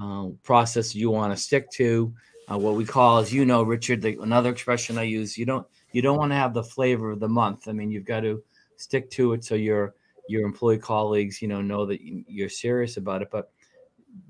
uh, 0.00 0.26
process 0.42 0.94
you 0.94 1.10
want 1.10 1.32
to 1.32 1.42
stick 1.42 1.70
to. 1.70 2.12
Uh, 2.50 2.58
what 2.58 2.74
we 2.74 2.84
call, 2.84 3.18
as 3.18 3.32
you 3.32 3.46
know, 3.46 3.62
Richard, 3.62 4.02
the, 4.02 4.18
another 4.20 4.50
expression 4.50 4.98
I 4.98 5.04
use, 5.04 5.38
you 5.38 5.46
don't 5.46 5.66
you 5.92 6.02
don't 6.02 6.18
want 6.18 6.32
to 6.32 6.36
have 6.36 6.52
the 6.52 6.62
flavor 6.62 7.10
of 7.10 7.20
the 7.20 7.28
month. 7.28 7.66
I 7.68 7.72
mean, 7.72 7.90
you've 7.90 8.04
got 8.04 8.20
to 8.20 8.42
stick 8.76 9.10
to 9.12 9.32
it 9.32 9.44
so 9.44 9.54
your 9.54 9.94
your 10.30 10.46
employee 10.46 10.78
colleagues, 10.78 11.42
you 11.42 11.48
know, 11.48 11.60
know 11.60 11.84
that 11.86 12.00
you're 12.00 12.48
serious 12.48 12.96
about 12.96 13.22
it. 13.22 13.28
But 13.30 13.50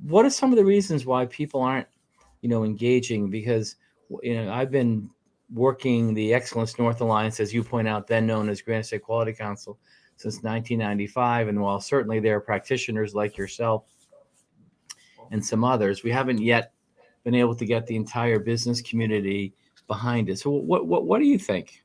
what 0.03 0.25
are 0.25 0.31
some 0.31 0.51
of 0.51 0.57
the 0.57 0.65
reasons 0.65 1.05
why 1.05 1.27
people 1.27 1.61
aren't, 1.61 1.87
you 2.41 2.49
know, 2.49 2.65
engaging? 2.65 3.31
Because 3.31 3.77
you 4.23 4.35
know, 4.35 4.53
I've 4.53 4.71
been 4.71 5.11
working 5.53 6.15
the 6.15 6.33
Excellence 6.33 6.79
North 6.79 7.01
Alliance, 7.01 7.39
as 7.39 7.53
you 7.53 7.63
point 7.63 7.87
out, 7.87 8.07
then 8.07 8.27
known 8.27 8.49
as 8.49 8.63
Granite 8.63 8.87
State 8.87 9.03
Quality 9.03 9.33
Council, 9.33 9.79
since 10.17 10.43
1995. 10.43 11.49
And 11.49 11.61
while 11.61 11.81
certainly 11.81 12.19
there 12.19 12.37
are 12.37 12.41
practitioners 12.41 13.15
like 13.15 13.37
yourself 13.37 13.85
and 15.31 15.45
some 15.45 15.65
others, 15.65 16.03
we 16.03 16.11
haven't 16.11 16.41
yet 16.41 16.73
been 17.25 17.35
able 17.35 17.55
to 17.55 17.67
get 17.67 17.87
the 17.87 17.97
entire 17.97 18.39
business 18.39 18.81
community 18.81 19.53
behind 19.87 20.31
it. 20.31 20.39
So, 20.39 20.51
what 20.51 20.87
what 20.87 21.05
what 21.05 21.19
do 21.19 21.27
you 21.27 21.39
think? 21.39 21.85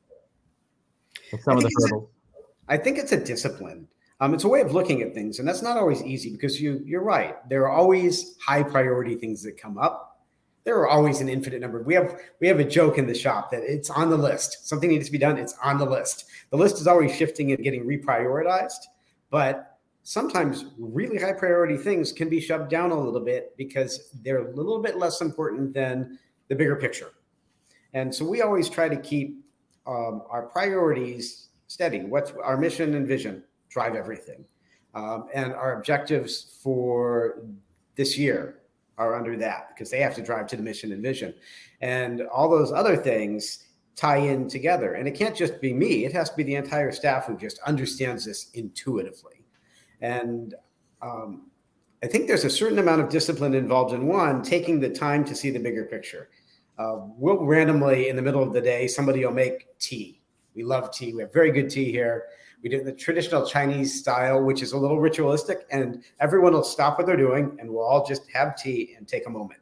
some 1.42 1.58
of 1.58 1.64
the 1.64 1.72
hurdles. 1.82 2.10
I 2.68 2.78
think 2.78 2.98
it's 2.98 3.12
a 3.12 3.24
discipline. 3.24 3.88
Um, 4.22 4.34
it's 4.34 4.46
a 4.46 4.48
way 4.48 4.62
of 4.62 4.74
looking 4.74 5.02
at 5.02 5.14
things, 5.14 5.40
and 5.40 5.48
that's 5.48 5.62
not 5.62 5.78
always 5.78 6.02
easy 6.04 6.32
because 6.32 6.62
you 6.62 6.82
you're 6.86 7.04
right. 7.04 7.38
There 7.50 7.64
are 7.64 7.70
always 7.70 8.38
high 8.40 8.64
priority 8.64 9.16
things 9.16 9.44
that 9.44 9.58
come 9.58 9.78
up. 9.78 10.22
There 10.64 10.78
are 10.78 10.88
always 10.88 11.20
an 11.22 11.28
infinite 11.30 11.60
number. 11.60 11.84
We 11.84 11.94
have 11.96 12.20
we 12.40 12.48
have 12.48 12.60
a 12.60 12.64
joke 12.64 12.98
in 12.98 13.08
the 13.08 13.14
shop 13.14 13.52
that 13.52 13.64
it's 13.64 13.90
on 13.90 14.10
the 14.10 14.18
list. 14.18 14.68
Something 14.68 14.90
needs 14.90 15.08
to 15.08 15.12
be 15.12 15.18
done. 15.18 15.38
It's 15.38 15.56
on 15.62 15.78
the 15.78 15.86
list. 15.86 16.26
The 16.50 16.58
list 16.58 16.80
is 16.80 16.88
always 16.88 17.14
shifting 17.14 17.52
and 17.52 17.62
getting 17.62 17.86
reprioritized. 17.86 18.86
But 19.30 19.80
sometimes 20.04 20.66
really 20.78 21.18
high 21.18 21.34
priority 21.34 21.76
things 21.76 22.12
can 22.12 22.30
be 22.30 22.40
shoved 22.40 22.70
down 22.70 22.92
a 22.92 23.00
little 23.00 23.20
bit 23.20 23.58
because 23.58 24.12
they're 24.24 24.48
a 24.48 24.56
little 24.56 24.80
bit 24.80 24.98
less 24.98 25.20
important 25.20 25.74
than 25.74 26.18
the 26.48 26.56
bigger 26.56 26.76
picture. 26.76 27.12
And 27.94 28.14
so 28.14 28.24
we 28.24 28.42
always 28.42 28.70
try 28.70 28.88
to 28.88 28.98
keep 28.98 29.44
um, 29.88 30.22
our 30.30 30.44
priorities 30.44 31.50
steady. 31.68 32.02
What's 32.02 32.32
our 32.44 32.56
mission 32.56 32.94
and 32.94 33.08
vision? 33.08 33.44
Drive 33.76 33.96
everything. 33.96 34.46
Um, 34.94 35.26
and 35.34 35.54
our 35.54 35.78
objectives 35.78 36.58
for 36.64 37.44
this 37.98 38.18
year 38.18 38.62
are 38.98 39.16
under 39.16 39.36
that 39.36 39.68
because 39.74 39.92
they 39.92 40.00
have 40.00 40.16
to 40.16 40.22
drive 40.22 40.48
to 40.48 40.56
the 40.56 40.64
mission 40.64 40.94
and 40.94 41.04
vision. 41.04 41.34
And 41.82 42.22
all 42.22 42.50
those 42.50 42.72
other 42.72 42.96
things 42.96 43.66
tie 43.98 44.20
in 44.20 44.48
together. 44.48 44.94
And 44.94 45.10
it 45.10 45.12
can't 45.12 45.36
just 45.36 45.60
be 45.60 45.74
me, 45.74 46.06
it 46.06 46.14
has 46.14 46.30
to 46.30 46.38
be 46.38 46.44
the 46.44 46.56
entire 46.56 46.94
staff 46.94 47.26
who 47.26 47.36
just 47.36 47.60
understands 47.68 48.24
this 48.24 48.50
intuitively. 48.54 49.44
And 50.00 50.56
um, 51.02 51.48
I 52.02 52.08
think 52.08 52.28
there's 52.28 52.46
a 52.46 52.50
certain 52.50 52.80
amount 52.80 53.02
of 53.02 53.10
discipline 53.10 53.56
involved 53.56 53.94
in 53.94 54.08
one, 54.08 54.42
taking 54.42 54.80
the 54.80 54.90
time 54.90 55.26
to 55.26 55.36
see 55.36 55.50
the 55.50 55.60
bigger 55.60 55.84
picture. 55.84 56.30
Uh, 56.78 57.00
we'll 57.18 57.44
randomly 57.44 58.08
in 58.08 58.16
the 58.16 58.22
middle 58.22 58.42
of 58.42 58.54
the 58.54 58.62
day, 58.62 58.88
somebody 58.88 59.26
will 59.26 59.34
make 59.34 59.78
tea. 59.80 60.22
We 60.54 60.64
love 60.64 60.94
tea. 60.94 61.14
We 61.14 61.24
have 61.24 61.34
very 61.34 61.52
good 61.52 61.70
tea 61.70 61.92
here. 61.92 62.28
We 62.64 62.70
do 62.70 62.78
it 62.78 62.80
in 62.80 62.86
the 62.86 62.94
traditional 62.94 63.46
Chinese 63.46 64.00
style, 64.00 64.44
which 64.44 64.62
is 64.62 64.72
a 64.72 64.78
little 64.78 65.00
ritualistic, 65.00 65.68
and 65.72 66.04
everyone 66.20 66.54
will 66.54 66.64
stop 66.64 66.98
what 66.98 67.08
they're 67.08 67.18
doing 67.18 67.58
and 67.60 67.70
we'll 67.70 67.84
all 67.84 68.06
just 68.06 68.30
have 68.32 68.56
tea 68.56 68.96
and 68.98 69.08
take 69.08 69.28
a 69.28 69.30
moment. 69.30 69.60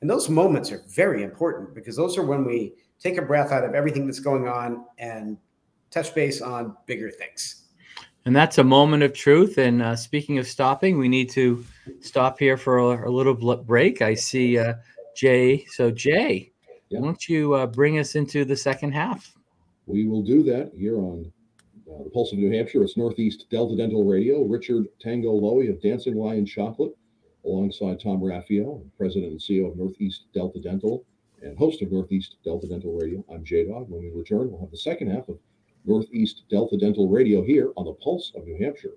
And 0.00 0.08
those 0.08 0.28
moments 0.28 0.72
are 0.72 0.82
very 0.88 1.22
important 1.22 1.74
because 1.74 1.96
those 1.96 2.16
are 2.16 2.24
when 2.24 2.44
we 2.44 2.74
take 2.98 3.18
a 3.18 3.22
breath 3.22 3.52
out 3.52 3.64
of 3.64 3.74
everything 3.74 4.06
that's 4.06 4.20
going 4.20 4.48
on 4.48 4.84
and 4.98 5.36
touch 5.90 6.14
base 6.14 6.40
on 6.40 6.76
bigger 6.86 7.10
things. 7.10 7.66
And 8.24 8.36
that's 8.36 8.58
a 8.58 8.64
moment 8.64 9.02
of 9.02 9.12
truth. 9.14 9.58
And 9.58 9.82
uh, 9.82 9.96
speaking 9.96 10.38
of 10.38 10.46
stopping, 10.46 10.98
we 10.98 11.08
need 11.08 11.30
to 11.30 11.64
stop 12.00 12.38
here 12.38 12.56
for 12.56 12.78
a, 12.78 13.08
a 13.08 13.10
little 13.10 13.34
break. 13.34 14.02
I 14.02 14.14
see 14.14 14.58
uh, 14.58 14.74
Jay. 15.16 15.64
So, 15.70 15.90
Jay, 15.90 16.52
yeah. 16.90 17.00
why 17.00 17.06
don't 17.06 17.28
you 17.28 17.54
uh, 17.54 17.66
bring 17.66 17.98
us 17.98 18.14
into 18.14 18.44
the 18.44 18.56
second 18.56 18.92
half? 18.92 19.34
We 19.86 20.06
will 20.06 20.22
do 20.22 20.42
that 20.44 20.72
here 20.76 20.98
on 20.98 21.32
uh, 21.90 22.02
the 22.04 22.10
Pulse 22.10 22.32
of 22.32 22.38
New 22.38 22.50
Hampshire. 22.50 22.82
It's 22.82 22.96
Northeast 22.96 23.46
Delta 23.50 23.76
Dental 23.76 24.04
Radio. 24.04 24.42
Richard 24.42 24.86
Tango 25.00 25.32
Lowy 25.32 25.70
of 25.70 25.82
Dancing 25.82 26.16
Lion 26.16 26.46
Chocolate, 26.46 26.96
alongside 27.44 28.00
Tom 28.00 28.20
Raffio, 28.20 28.82
President 28.96 29.32
and 29.32 29.40
CEO 29.40 29.70
of 29.70 29.76
Northeast 29.76 30.24
Delta 30.34 30.60
Dental 30.60 31.04
and 31.42 31.56
host 31.56 31.82
of 31.82 31.90
Northeast 31.90 32.36
Delta 32.44 32.66
Dental 32.66 32.92
Radio. 32.92 33.24
I'm 33.32 33.44
J 33.44 33.66
Dog. 33.66 33.88
When 33.88 34.02
we 34.02 34.10
return, 34.10 34.50
we'll 34.50 34.60
have 34.60 34.70
the 34.70 34.76
second 34.76 35.10
half 35.10 35.28
of 35.28 35.38
Northeast 35.84 36.42
Delta 36.50 36.76
Dental 36.76 37.08
Radio 37.08 37.42
here 37.42 37.72
on 37.76 37.86
the 37.86 37.94
Pulse 37.94 38.32
of 38.34 38.46
New 38.46 38.62
Hampshire. 38.62 38.96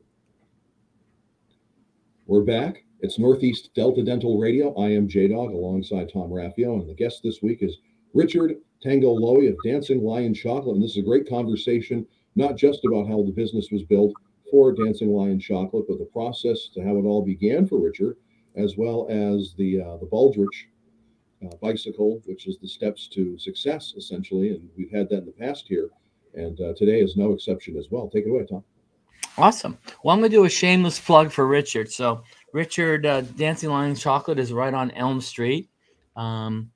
We're 2.27 2.43
back. 2.43 2.83
It's 3.00 3.19
Northeast 3.19 3.69
Delta 3.73 4.03
Dental 4.03 4.38
Radio. 4.38 4.73
I 4.75 4.89
am 4.89 5.07
J 5.07 5.29
Dog 5.29 5.51
alongside 5.51 6.12
Tom 6.12 6.29
Raffio, 6.29 6.79
and 6.79 6.89
the 6.89 6.93
guest 6.93 7.21
this 7.23 7.41
week 7.41 7.62
is 7.62 7.77
Richard 8.13 8.57
Tango 8.81 9.15
Lowy 9.15 9.50
of 9.50 9.57
Dancing 9.63 10.03
Lion 10.03 10.33
Chocolate. 10.33 10.75
And 10.75 10.83
this 10.83 10.91
is 10.91 10.97
a 10.97 11.01
great 11.01 11.27
conversation, 11.27 12.05
not 12.35 12.57
just 12.57 12.85
about 12.85 13.07
how 13.07 13.23
the 13.23 13.31
business 13.31 13.69
was 13.71 13.83
built 13.83 14.13
for 14.49 14.71
Dancing 14.71 15.09
Lion 15.09 15.39
Chocolate, 15.39 15.85
but 15.87 15.99
the 15.99 16.05
process 16.05 16.69
to 16.73 16.83
how 16.83 16.97
it 16.97 17.05
all 17.05 17.23
began 17.23 17.65
for 17.65 17.79
Richard, 17.79 18.17
as 18.55 18.77
well 18.77 19.07
as 19.09 19.53
the 19.57 19.81
uh, 19.81 19.97
the 19.97 20.05
Baldrige 20.05 20.67
uh, 21.45 21.55
bicycle, 21.61 22.21
which 22.25 22.47
is 22.47 22.57
the 22.59 22.67
steps 22.67 23.07
to 23.07 23.37
success, 23.37 23.93
essentially. 23.97 24.49
And 24.49 24.69
we've 24.77 24.91
had 24.91 25.09
that 25.09 25.19
in 25.19 25.25
the 25.25 25.31
past 25.31 25.65
here. 25.67 25.89
And 26.35 26.59
uh, 26.61 26.73
today 26.75 26.99
is 26.99 27.15
no 27.15 27.31
exception 27.33 27.77
as 27.77 27.87
well. 27.91 28.09
Take 28.09 28.25
it 28.25 28.29
away, 28.29 28.45
Tom. 28.45 28.63
Awesome. 29.37 29.77
Well, 30.03 30.13
I'm 30.13 30.19
going 30.19 30.29
to 30.29 30.37
do 30.37 30.45
a 30.45 30.49
shameless 30.49 30.99
plug 30.99 31.31
for 31.31 31.47
Richard. 31.47 31.91
So, 31.91 32.23
Richard 32.53 33.05
uh, 33.05 33.21
Dancing 33.21 33.69
Lion 33.69 33.95
Chocolate 33.95 34.39
is 34.39 34.53
right 34.53 34.73
on 34.73 34.91
Elm 34.91 35.21
Street. 35.21 35.69
Um, 36.15 36.69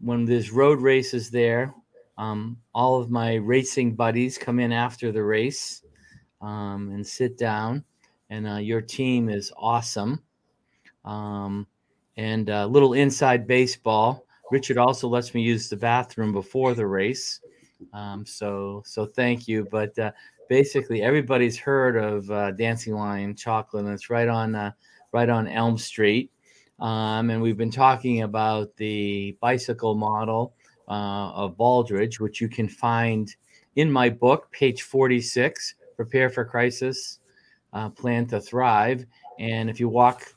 when 0.00 0.24
there's 0.24 0.50
road 0.50 0.80
races 0.80 1.30
there, 1.30 1.74
um, 2.18 2.58
all 2.74 3.00
of 3.00 3.10
my 3.10 3.34
racing 3.34 3.94
buddies 3.94 4.36
come 4.36 4.58
in 4.58 4.72
after 4.72 5.12
the 5.12 5.22
race 5.22 5.82
um, 6.42 6.90
and 6.92 7.06
sit 7.06 7.38
down. 7.38 7.84
And 8.28 8.46
uh, 8.46 8.56
your 8.56 8.82
team 8.82 9.30
is 9.30 9.52
awesome. 9.56 10.22
Um, 11.04 11.66
and 12.16 12.50
a 12.50 12.66
little 12.66 12.92
inside 12.92 13.46
baseball. 13.46 14.26
Richard 14.50 14.76
also 14.76 15.08
lets 15.08 15.32
me 15.32 15.42
use 15.42 15.68
the 15.68 15.76
bathroom 15.76 16.32
before 16.32 16.74
the 16.74 16.86
race. 16.86 17.40
Um, 17.92 18.26
so 18.26 18.82
so 18.84 19.06
thank 19.06 19.46
you. 19.46 19.66
But 19.70 19.96
uh, 19.98 20.10
basically, 20.48 21.00
everybody's 21.00 21.56
heard 21.56 21.96
of 21.96 22.28
uh, 22.30 22.50
Dancing 22.50 22.94
Lion 22.94 23.36
Chocolate, 23.36 23.84
and 23.84 23.94
it's 23.94 24.10
right 24.10 24.28
on 24.28 24.54
uh, 24.54 24.72
right 25.12 25.28
on 25.28 25.46
Elm 25.46 25.78
Street. 25.78 26.32
Um, 26.80 27.30
and 27.30 27.40
we've 27.40 27.56
been 27.56 27.70
talking 27.70 28.22
about 28.22 28.76
the 28.76 29.36
bicycle 29.40 29.94
model 29.94 30.54
uh, 30.88 31.32
of 31.32 31.56
Baldrige, 31.56 32.20
which 32.20 32.40
you 32.40 32.48
can 32.48 32.68
find 32.68 33.34
in 33.76 33.90
my 33.90 34.08
book, 34.08 34.50
page 34.50 34.82
46. 34.82 35.74
Prepare 35.96 36.30
for 36.30 36.44
crisis, 36.44 37.18
uh, 37.72 37.88
plan 37.90 38.26
to 38.26 38.40
thrive. 38.40 39.04
And 39.38 39.68
if 39.68 39.80
you 39.80 39.88
walk 39.88 40.34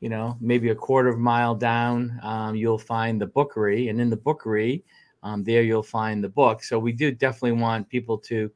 you 0.00 0.08
know, 0.08 0.36
maybe 0.40 0.68
a 0.68 0.74
quarter 0.74 1.08
of 1.08 1.16
a 1.16 1.20
mile 1.20 1.54
down, 1.54 2.18
um, 2.22 2.54
you'll 2.54 2.78
find 2.78 3.20
the 3.20 3.26
bookery, 3.26 3.88
and 3.88 4.00
in 4.00 4.10
the 4.10 4.16
bookery, 4.16 4.84
um, 5.22 5.42
there 5.42 5.62
you'll 5.62 5.82
find 5.82 6.22
the 6.22 6.28
book. 6.28 6.62
So 6.62 6.78
we 6.78 6.92
do 6.92 7.10
definitely 7.10 7.60
want 7.60 7.88
people 7.88 8.18
to 8.18 8.50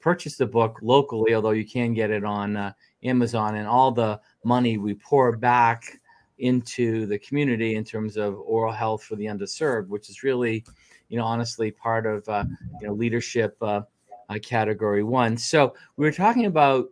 purchase 0.00 0.36
the 0.36 0.46
book 0.46 0.78
locally, 0.82 1.34
although 1.34 1.50
you 1.50 1.66
can 1.66 1.92
get 1.92 2.10
it 2.10 2.24
on 2.24 2.56
uh, 2.56 2.72
Amazon, 3.02 3.56
and 3.56 3.66
all 3.66 3.90
the 3.90 4.20
money 4.44 4.78
we 4.78 4.94
pour 4.94 5.36
back 5.36 6.00
into 6.38 7.06
the 7.06 7.18
community 7.18 7.76
in 7.76 7.84
terms 7.84 8.16
of 8.16 8.38
oral 8.38 8.72
health 8.72 9.02
for 9.02 9.16
the 9.16 9.26
underserved, 9.26 9.88
which 9.88 10.08
is 10.10 10.22
really, 10.22 10.64
you 11.08 11.16
know, 11.16 11.24
honestly 11.24 11.70
part 11.70 12.06
of 12.06 12.28
uh, 12.28 12.44
you 12.80 12.86
know 12.86 12.94
leadership 12.94 13.56
uh, 13.62 13.82
uh 14.28 14.38
category 14.42 15.02
one. 15.02 15.36
So 15.36 15.74
we 15.96 16.04
were 16.04 16.12
talking 16.12 16.46
about 16.46 16.88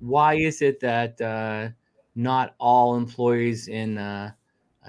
why 0.00 0.34
is 0.34 0.62
it 0.62 0.80
that 0.80 1.20
uh, 1.20 1.68
not 2.14 2.54
all 2.58 2.96
employees 2.96 3.68
in 3.68 3.98
uh, 3.98 4.32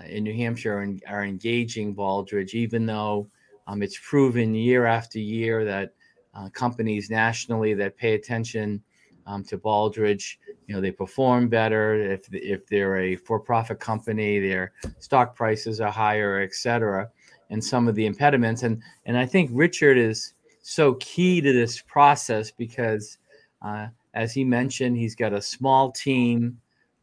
in 0.08 0.24
New 0.24 0.34
Hampshire 0.34 0.78
are, 0.78 0.88
are 1.08 1.24
engaging 1.24 1.96
Baldrige, 1.96 2.54
even 2.54 2.86
though 2.86 3.28
um, 3.68 3.82
it's 3.82 3.98
proven 3.98 4.54
year 4.54 4.86
after 4.86 5.20
year 5.20 5.66
that 5.66 5.94
uh, 6.34 6.50
companies 6.50 7.10
nationally 7.10 7.74
that 7.74 7.98
pay 7.98 8.14
attention 8.14 8.84
um, 9.26 9.44
to 9.46 9.58
Baldrige. 9.58 10.38
you 10.68 10.76
know, 10.76 10.82
they 10.82 10.92
perform 10.92 11.50
better. 11.50 11.96
If 11.96 12.28
if 12.32 12.68
they're 12.68 12.98
a 12.98 13.16
for-profit 13.16 13.80
company, 13.80 14.40
their 14.40 14.74
stock 15.00 15.36
prices 15.36 15.82
are 15.82 15.92
higher, 15.92 16.40
et 16.42 16.54
cetera. 16.54 17.10
And 17.50 17.64
some 17.64 17.88
of 17.88 17.96
the 17.96 18.06
impediments, 18.06 18.64
and 18.64 18.82
and 19.06 19.18
I 19.18 19.26
think 19.26 19.50
Richard 19.54 19.98
is 19.98 20.34
so 20.62 20.96
key 20.96 21.42
to 21.42 21.54
this 21.54 21.82
process 21.82 22.52
because, 22.52 23.20
uh, 23.62 23.88
as 24.16 24.34
he 24.34 24.44
mentioned, 24.44 24.98
he's 24.98 25.16
got 25.16 25.34
a 25.34 25.42
small 25.42 25.92
team 25.92 26.58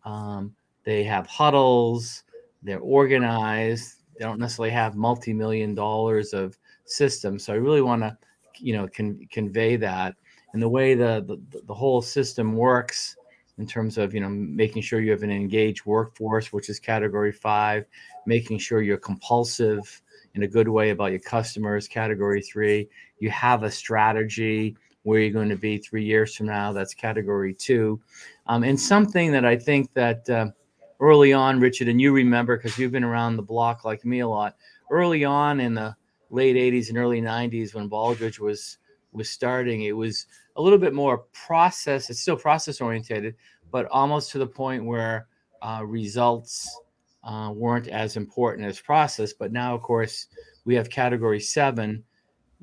um, 0.05 0.55
they 0.85 1.05
have 1.05 1.27
huddles. 1.27 2.25
They're 2.63 2.81
organized. 2.81 4.03
They 4.19 4.25
don't 4.25 4.39
necessarily 4.39 4.71
have 4.73 4.95
multi-million 4.95 5.75
dollars 5.75 6.33
of 6.33 6.59
systems. 6.85 7.45
So 7.45 7.53
I 7.53 7.57
really 7.57 7.83
want 7.83 8.03
to 8.03 8.17
you 8.59 8.75
know 8.75 8.87
can 8.89 9.27
convey 9.31 9.77
that 9.77 10.15
and 10.53 10.63
the 10.63 10.69
way 10.69 10.95
the, 10.95 11.25
the 11.27 11.63
the 11.67 11.75
whole 11.75 12.03
system 12.03 12.55
works 12.55 13.17
in 13.59 13.67
terms 13.67 13.99
of 13.99 14.15
you 14.15 14.21
know 14.21 14.29
making 14.29 14.83
sure 14.83 15.01
you 15.01 15.11
have 15.11 15.23
an 15.23 15.31
engaged 15.31 15.85
workforce 15.85 16.53
which 16.53 16.69
is 16.69 16.79
category 16.79 17.33
five 17.33 17.85
making 18.27 18.59
sure 18.59 18.83
you're 18.83 18.97
compulsive 18.97 20.03
in 20.35 20.43
a 20.43 20.49
good 20.49 20.69
way 20.69 20.91
about 20.91 21.11
your 21.11 21.21
customers 21.21 21.87
category 21.89 22.41
three. 22.41 22.89
You 23.19 23.31
have 23.31 23.63
a 23.63 23.71
strategy 23.71 24.77
where 25.03 25.21
you're 25.21 25.33
going 25.33 25.49
to 25.49 25.57
be 25.57 25.79
three 25.79 26.05
years 26.05 26.35
from 26.35 26.47
now 26.47 26.73
that's 26.73 26.95
category 26.95 27.55
two. 27.55 28.01
Um, 28.47 28.63
and 28.65 28.79
something 28.79 29.33
that 29.33 29.45
i 29.45 29.57
think 29.57 29.93
that 29.95 30.29
uh, 30.31 30.49
early 31.01 31.33
on 31.33 31.61
richard 31.61 31.89
and 31.89 32.01
you 32.01 32.13
remember 32.13 32.57
because 32.57 32.79
you've 32.79 32.93
been 32.93 33.05
around 33.05 33.37
the 33.37 33.43
block 33.43 33.85
like 33.85 34.05
me 34.05 34.21
a 34.21 34.29
lot 34.29 34.57
early 34.91 35.25
on 35.25 35.61
in 35.61 35.75
the 35.75 35.95
late 36.31 36.57
80s 36.57 36.89
and 36.89 36.99
early 36.99 37.21
90s 37.21 37.75
when 37.75 37.91
baldrige 37.91 38.39
was 38.39 38.79
was 39.13 39.31
starting 39.31 39.83
it 39.83 39.97
was 39.97 40.27
a 40.57 40.63
little 40.63 40.79
bit 40.79 40.95
more 40.95 41.19
process 41.33 42.11
it's 42.11 42.21
still 42.21 42.37
process 42.37 42.81
orientated 42.81 43.35
but 43.71 43.87
almost 43.91 44.31
to 44.31 44.39
the 44.39 44.47
point 44.47 44.85
where 44.85 45.27
uh, 45.63 45.83
results 45.85 46.81
uh, 47.25 47.53
weren't 47.55 47.89
as 47.89 48.17
important 48.17 48.67
as 48.67 48.81
process 48.81 49.33
but 49.33 49.53
now 49.53 49.75
of 49.75 49.83
course 49.83 50.27
we 50.65 50.75
have 50.75 50.91
category 50.91 51.41
seven 51.41 52.03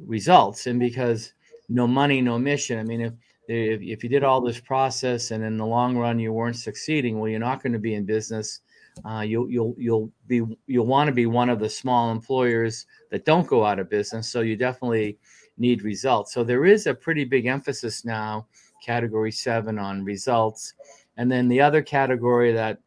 results 0.06 0.68
and 0.68 0.80
because 0.80 1.34
no 1.70 1.88
money 1.88 2.22
no 2.22 2.38
mission 2.38 2.80
i 2.80 2.84
mean 2.84 3.02
if 3.02 3.14
if, 3.48 3.82
if 3.82 4.04
you 4.04 4.10
did 4.10 4.24
all 4.24 4.42
this 4.42 4.60
process 4.60 5.32
and 5.32 5.44
in 5.44 5.58
the 5.58 5.66
long 5.66 5.98
run 5.98 6.20
you 6.20 6.32
weren't 6.32 6.56
succeeding 6.56 7.20
well 7.20 7.30
you're 7.30 7.40
not 7.40 7.64
going 7.64 7.74
to 7.74 7.80
be 7.80 7.96
in 7.96 8.06
business 8.06 8.62
uh, 9.06 9.22
you'll 9.22 9.50
you'll 9.50 9.76
you'll 9.78 10.12
be 10.28 10.44
you'll 10.68 10.86
want 10.86 11.08
to 11.08 11.14
be 11.14 11.26
one 11.26 11.50
of 11.50 11.60
the 11.60 11.70
small 11.70 12.12
employers 12.12 12.86
that 13.12 13.26
don't 13.26 13.48
go 13.48 13.66
out 13.66 13.80
of 13.80 13.90
business 13.90 14.28
so 14.28 14.42
you 14.42 14.56
definitely 14.56 15.18
need 15.60 15.84
results. 15.84 16.34
So 16.34 16.44
there 16.44 16.66
is 16.66 16.88
a 16.88 16.94
pretty 16.94 17.26
big 17.26 17.46
emphasis 17.46 18.06
now 18.06 18.48
category 18.84 19.32
7 19.32 19.78
on 19.78 20.04
results. 20.04 20.74
And 21.18 21.32
then 21.32 21.48
the 21.48 21.62
other 21.62 21.82
category 21.82 22.54
that 22.54 22.80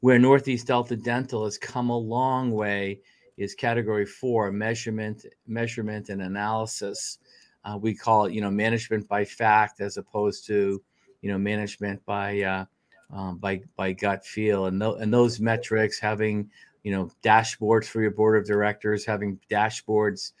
where 0.00 0.18
northeast 0.18 0.66
delta 0.66 0.96
dental 0.96 1.44
has 1.44 1.56
come 1.56 1.88
a 1.88 1.96
long 1.96 2.50
way 2.50 3.00
is 3.36 3.54
category 3.54 4.04
4 4.04 4.52
measurement 4.52 5.24
measurement 5.46 6.10
and 6.10 6.22
analysis. 6.22 7.18
Uh, 7.64 7.78
we 7.80 7.94
call 7.94 8.26
it 8.26 8.34
you 8.34 8.40
know 8.40 8.50
management 8.50 9.08
by 9.08 9.24
fact 9.24 9.80
as 9.80 9.96
opposed 9.96 10.46
to 10.46 10.82
you 11.22 11.30
know 11.30 11.38
management 11.38 12.04
by 12.04 12.42
uh, 12.42 12.64
um, 13.12 13.38
by 13.38 13.60
by 13.76 13.92
gut 13.92 14.26
feel. 14.26 14.66
And, 14.66 14.80
th- 14.80 14.96
and 14.98 15.12
those 15.12 15.40
metrics 15.40 15.98
having 15.98 16.50
you 16.82 16.92
know 16.92 17.10
dashboards 17.22 17.86
for 17.86 18.02
your 18.02 18.10
board 18.10 18.36
of 18.38 18.46
directors 18.46 19.04
having 19.04 19.38
dashboards 19.50 20.32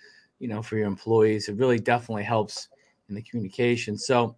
you 0.42 0.48
know 0.48 0.60
for 0.60 0.76
your 0.76 0.86
employees 0.86 1.48
it 1.48 1.56
really 1.56 1.78
definitely 1.78 2.24
helps 2.24 2.68
in 3.08 3.14
the 3.14 3.22
communication. 3.22 3.96
So 3.96 4.36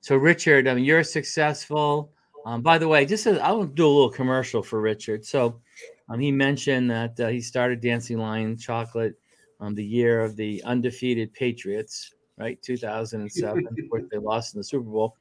so 0.00 0.16
richard 0.16 0.68
i 0.68 0.74
mean 0.74 0.84
you're 0.84 1.02
successful. 1.02 2.12
Um, 2.46 2.62
by 2.62 2.78
the 2.78 2.88
way 2.88 3.04
just 3.04 3.26
as 3.26 3.38
i'll 3.38 3.64
do 3.64 3.86
a 3.86 3.88
little 3.88 4.10
commercial 4.10 4.62
for 4.62 4.80
richard. 4.80 5.24
So 5.24 5.60
um, 6.08 6.18
he 6.18 6.32
mentioned 6.32 6.90
that 6.90 7.18
uh, 7.20 7.28
he 7.28 7.40
started 7.40 7.80
dancing 7.80 8.18
lion 8.18 8.56
chocolate 8.56 9.18
um, 9.60 9.74
the 9.74 9.84
year 9.84 10.22
of 10.22 10.36
the 10.36 10.62
undefeated 10.64 11.32
patriots 11.32 12.14
right? 12.38 12.60
2007 12.62 13.66
of 13.66 13.90
course 13.90 14.04
they 14.10 14.18
lost 14.18 14.54
in 14.54 14.58
the 14.60 14.64
super 14.64 14.88
bowl. 14.88 15.16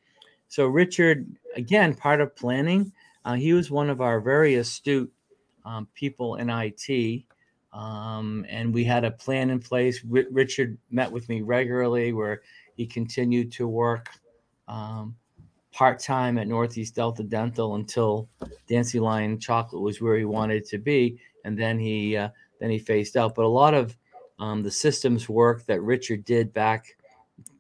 So 0.47 0.67
Richard, 0.67 1.27
again, 1.55 1.93
part 1.93 2.21
of 2.21 2.35
planning. 2.35 2.93
Uh, 3.25 3.33
he 3.33 3.51
was 3.53 3.69
one 3.69 3.89
of 3.89 3.99
our 3.99 4.21
very 4.21 4.55
astute 4.55 5.11
um, 5.65 5.87
people 5.93 6.35
in 6.35 6.49
IT, 6.49 7.25
um, 7.77 8.45
and 8.49 8.73
we 8.73 8.83
had 8.83 9.05
a 9.05 9.11
plan 9.11 9.49
in 9.51 9.59
place. 9.59 10.03
R- 10.11 10.25
Richard 10.31 10.77
met 10.89 11.11
with 11.11 11.29
me 11.29 11.41
regularly, 11.41 12.11
where 12.11 12.41
he 12.75 12.85
continued 12.87 13.51
to 13.53 13.67
work 13.67 14.09
um, 14.67 15.15
part 15.71 15.99
time 15.99 16.37
at 16.37 16.47
Northeast 16.47 16.95
Delta 16.95 17.23
Dental 17.23 17.75
until 17.75 18.27
Dancy 18.67 18.99
Lion 18.99 19.39
Chocolate 19.39 19.81
was 19.81 20.01
where 20.01 20.17
he 20.17 20.25
wanted 20.25 20.65
to 20.65 20.79
be, 20.79 21.19
and 21.45 21.57
then 21.57 21.77
he 21.77 22.17
uh, 22.17 22.29
then 22.59 22.71
he 22.71 22.79
phased 22.79 23.15
out. 23.15 23.35
But 23.35 23.45
a 23.45 23.47
lot 23.47 23.73
of 23.75 23.95
um, 24.39 24.63
the 24.63 24.71
systems 24.71 25.29
work 25.29 25.65
that 25.67 25.81
Richard 25.81 26.25
did 26.25 26.51
back 26.53 26.97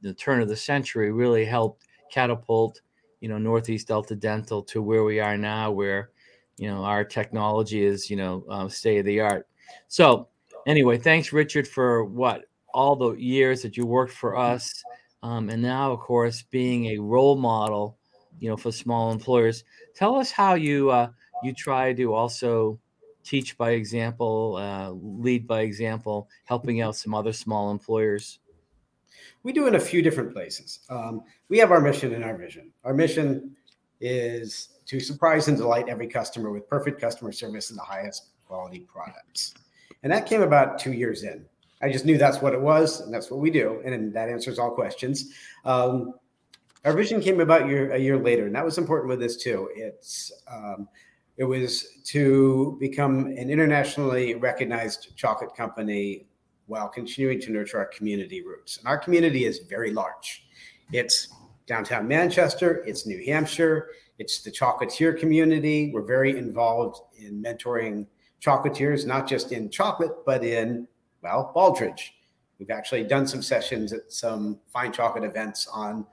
the 0.01 0.13
turn 0.13 0.41
of 0.41 0.47
the 0.47 0.55
century 0.55 1.11
really 1.11 1.45
helped 1.45 1.83
catapult 2.11 2.81
you 3.19 3.27
know 3.27 3.37
northeast 3.37 3.87
delta 3.87 4.15
dental 4.15 4.61
to 4.63 4.81
where 4.81 5.03
we 5.03 5.19
are 5.19 5.37
now 5.37 5.71
where 5.71 6.09
you 6.57 6.67
know 6.67 6.83
our 6.83 7.03
technology 7.03 7.83
is 7.83 8.09
you 8.09 8.15
know 8.15 8.43
uh, 8.49 8.67
state 8.67 8.99
of 8.99 9.05
the 9.05 9.19
art 9.19 9.47
so 9.87 10.27
anyway 10.65 10.97
thanks 10.97 11.31
richard 11.33 11.67
for 11.67 12.05
what 12.05 12.45
all 12.73 12.95
the 12.95 13.13
years 13.13 13.61
that 13.61 13.77
you 13.77 13.85
worked 13.85 14.13
for 14.13 14.37
us 14.37 14.83
um, 15.23 15.49
and 15.49 15.61
now 15.61 15.91
of 15.91 15.99
course 15.99 16.43
being 16.43 16.87
a 16.87 16.97
role 16.97 17.35
model 17.35 17.97
you 18.39 18.49
know 18.49 18.57
for 18.57 18.71
small 18.71 19.11
employers 19.11 19.63
tell 19.95 20.15
us 20.15 20.31
how 20.31 20.53
you 20.53 20.89
uh, 20.89 21.09
you 21.43 21.53
try 21.53 21.93
to 21.93 22.13
also 22.13 22.79
teach 23.23 23.57
by 23.57 23.71
example 23.71 24.55
uh, 24.57 24.91
lead 24.91 25.47
by 25.47 25.61
example 25.61 26.29
helping 26.45 26.81
out 26.81 26.95
some 26.95 27.13
other 27.13 27.33
small 27.33 27.71
employers 27.71 28.39
we 29.43 29.53
do 29.53 29.67
in 29.67 29.75
a 29.75 29.79
few 29.79 30.01
different 30.01 30.33
places. 30.33 30.79
Um, 30.89 31.23
we 31.49 31.57
have 31.59 31.71
our 31.71 31.81
mission 31.81 32.13
and 32.13 32.23
our 32.23 32.37
vision. 32.37 32.71
Our 32.83 32.93
mission 32.93 33.55
is 33.99 34.69
to 34.85 34.99
surprise 34.99 35.47
and 35.47 35.57
delight 35.57 35.89
every 35.89 36.07
customer 36.07 36.51
with 36.51 36.67
perfect 36.67 36.99
customer 36.99 37.31
service 37.31 37.69
and 37.69 37.79
the 37.79 37.83
highest 37.83 38.27
quality 38.47 38.79
products. 38.79 39.53
And 40.03 40.11
that 40.11 40.25
came 40.25 40.41
about 40.41 40.79
two 40.79 40.93
years 40.93 41.23
in. 41.23 41.45
I 41.81 41.91
just 41.91 42.05
knew 42.05 42.17
that's 42.17 42.41
what 42.41 42.53
it 42.53 42.61
was, 42.61 43.01
and 43.01 43.13
that's 43.13 43.29
what 43.29 43.39
we 43.39 43.51
do, 43.51 43.81
and 43.85 44.13
that 44.13 44.29
answers 44.29 44.57
all 44.57 44.71
questions. 44.71 45.33
Um, 45.63 46.13
our 46.85 46.93
vision 46.93 47.21
came 47.21 47.39
about 47.39 47.67
year, 47.67 47.91
a 47.91 47.97
year 47.97 48.17
later, 48.17 48.45
and 48.45 48.55
that 48.55 48.65
was 48.65 48.77
important 48.77 49.09
with 49.09 49.19
this 49.19 49.37
too. 49.37 49.69
It's 49.75 50.31
um, 50.51 50.87
it 51.37 51.43
was 51.43 51.99
to 52.05 52.77
become 52.79 53.27
an 53.27 53.49
internationally 53.49 54.33
recognized 54.35 55.15
chocolate 55.15 55.55
company 55.55 56.27
while 56.65 56.87
continuing 56.87 57.39
to 57.41 57.51
nurture 57.51 57.77
our 57.77 57.85
community 57.85 58.41
roots. 58.41 58.77
And 58.77 58.87
our 58.87 58.97
community 58.97 59.45
is 59.45 59.59
very 59.69 59.91
large. 59.91 60.47
It's 60.91 61.29
downtown 61.67 62.07
Manchester, 62.07 62.83
it's 62.87 63.05
New 63.05 63.23
Hampshire, 63.25 63.89
it's 64.19 64.41
the 64.41 64.51
chocolatier 64.51 65.17
community. 65.17 65.91
We're 65.93 66.01
very 66.01 66.37
involved 66.37 67.01
in 67.17 67.43
mentoring 67.43 68.07
chocolatiers, 68.41 69.05
not 69.05 69.27
just 69.27 69.51
in 69.51 69.69
chocolate, 69.69 70.25
but 70.25 70.43
in, 70.43 70.87
well, 71.21 71.51
Baldrige. 71.55 72.11
We've 72.59 72.69
actually 72.69 73.03
done 73.03 73.27
some 73.27 73.41
sessions 73.41 73.93
at 73.93 74.11
some 74.11 74.59
fine 74.73 74.91
chocolate 74.91 75.23
events 75.23 75.67
on 75.67 76.05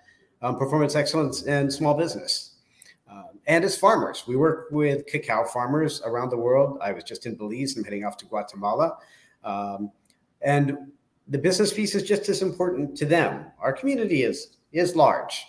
um, 0.43 0.59
performance 0.59 0.95
excellence 0.95 1.43
and 1.45 1.73
small 1.73 1.95
business. 1.95 2.57
Um, 3.11 3.39
and 3.47 3.65
as 3.65 3.77
farmers, 3.77 4.25
we 4.27 4.37
work 4.37 4.69
with 4.71 5.07
cacao 5.07 5.45
farmers 5.45 6.03
around 6.05 6.31
the 6.31 6.37
world. 6.37 6.79
I 6.83 6.93
was 6.93 7.05
just 7.05 7.27
in 7.27 7.35
Belize, 7.35 7.77
I'm 7.77 7.85
heading 7.85 8.05
off 8.05 8.17
to 8.19 8.27
Guatemala. 8.27 8.99
Um, 9.43 9.91
and 10.43 10.77
the 11.29 11.39
business 11.39 11.73
piece 11.73 11.95
is 11.95 12.03
just 12.03 12.29
as 12.29 12.43
important 12.43 12.97
to 12.99 13.07
them. 13.07 13.47
Our 13.61 13.73
community 13.73 14.23
is 14.23 14.57
is 14.73 14.97
large, 14.97 15.47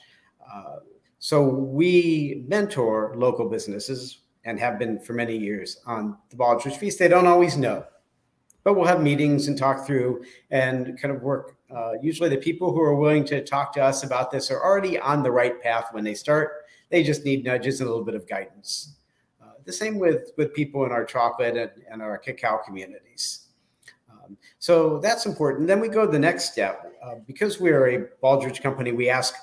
uh, 0.53 0.77
so 1.17 1.41
we 1.41 2.45
mentor 2.47 3.13
local 3.17 3.49
businesses 3.49 4.19
and 4.45 4.60
have 4.60 4.79
been 4.79 4.99
for 4.99 5.13
many 5.13 5.36
years 5.36 5.81
on 5.86 6.17
the 6.29 6.36
Baldrige 6.38 6.77
Feast. 6.77 6.99
They 6.99 7.08
don't 7.08 7.27
always 7.27 7.58
know, 7.58 7.86
but 8.63 8.75
we'll 8.75 8.86
have 8.86 9.01
meetings 9.01 9.47
and 9.47 9.58
talk 9.58 9.86
through 9.86 10.23
and 10.51 10.99
kind 10.99 11.13
of 11.13 11.21
work. 11.21 11.58
Uh, 11.75 11.93
usually, 12.01 12.29
the 12.29 12.38
people 12.38 12.71
who 12.71 12.81
are 12.81 12.95
willing 12.95 13.25
to 13.25 13.43
talk 13.43 13.73
to 13.73 13.84
us 13.84 14.03
about 14.03 14.31
this 14.31 14.49
are 14.51 14.63
already 14.63 14.97
on 14.99 15.23
the 15.23 15.31
right 15.31 15.62
path 15.62 15.88
when 15.91 16.03
they 16.03 16.13
start. 16.13 16.65
They 16.89 17.03
just 17.03 17.25
need 17.25 17.43
nudges 17.43 17.81
and 17.81 17.88
a 17.88 17.91
little 17.91 18.05
bit 18.05 18.15
of 18.15 18.27
guidance. 18.27 18.95
Uh, 19.41 19.53
the 19.65 19.73
same 19.73 19.97
with 19.97 20.31
with 20.38 20.53
people 20.53 20.86
in 20.86 20.91
our 20.91 21.03
chocolate 21.03 21.58
and, 21.58 21.71
and 21.91 22.01
our 22.01 22.17
cacao 22.17 22.62
communities. 22.63 23.47
Um, 24.10 24.38
so 24.60 24.99
that's 24.99 25.25
important. 25.25 25.67
Then 25.67 25.79
we 25.79 25.89
go 25.89 26.05
to 26.05 26.12
the 26.12 26.19
next 26.19 26.51
step. 26.51 26.91
Uh, 27.05 27.15
because 27.27 27.60
we're 27.60 27.88
a 27.88 28.08
Baldrige 28.23 28.63
company, 28.63 28.91
we 28.91 29.10
ask, 29.10 29.36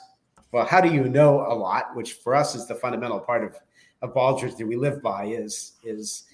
well, 0.50 0.64
how 0.64 0.80
do 0.80 0.92
you 0.92 1.04
know 1.04 1.46
a 1.46 1.54
lot? 1.54 1.94
Which 1.94 2.14
for 2.14 2.34
us 2.34 2.56
is 2.56 2.66
the 2.66 2.74
fundamental 2.74 3.20
part 3.20 3.44
of, 3.44 3.56
of 4.02 4.14
Baldrige 4.14 4.56
that 4.56 4.66
we 4.66 4.76
live 4.76 5.02
by 5.02 5.26
is, 5.26 5.72
is 5.84 6.24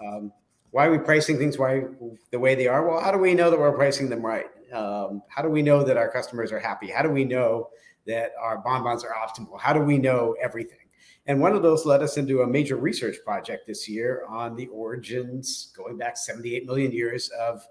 um, 0.00 0.32
why 0.70 0.86
are 0.86 0.90
we 0.90 0.98
pricing 0.98 1.38
things 1.38 1.58
why 1.58 1.84
the 2.30 2.38
way 2.38 2.54
they 2.54 2.68
are? 2.68 2.88
Well, 2.88 3.00
how 3.00 3.10
do 3.10 3.18
we 3.18 3.34
know 3.34 3.50
that 3.50 3.58
we're 3.58 3.72
pricing 3.72 4.08
them 4.08 4.24
right? 4.24 4.46
Um, 4.72 5.22
how 5.28 5.42
do 5.42 5.48
we 5.48 5.62
know 5.62 5.82
that 5.84 5.96
our 5.96 6.10
customers 6.10 6.52
are 6.52 6.58
happy? 6.58 6.90
How 6.90 7.02
do 7.02 7.10
we 7.10 7.24
know 7.24 7.70
that 8.06 8.32
our 8.40 8.58
bonbons 8.58 9.04
are 9.04 9.14
optimal? 9.14 9.60
How 9.60 9.72
do 9.72 9.80
we 9.80 9.98
know 9.98 10.36
everything? 10.40 10.78
And 11.26 11.40
one 11.40 11.54
of 11.54 11.62
those 11.62 11.84
led 11.84 12.02
us 12.02 12.18
into 12.18 12.42
a 12.42 12.46
major 12.46 12.76
research 12.76 13.16
project 13.24 13.66
this 13.66 13.88
year 13.88 14.24
on 14.28 14.54
the 14.54 14.68
origins, 14.68 15.72
going 15.76 15.96
back 15.96 16.16
78 16.16 16.66
million 16.66 16.92
years 16.92 17.30
of 17.30 17.66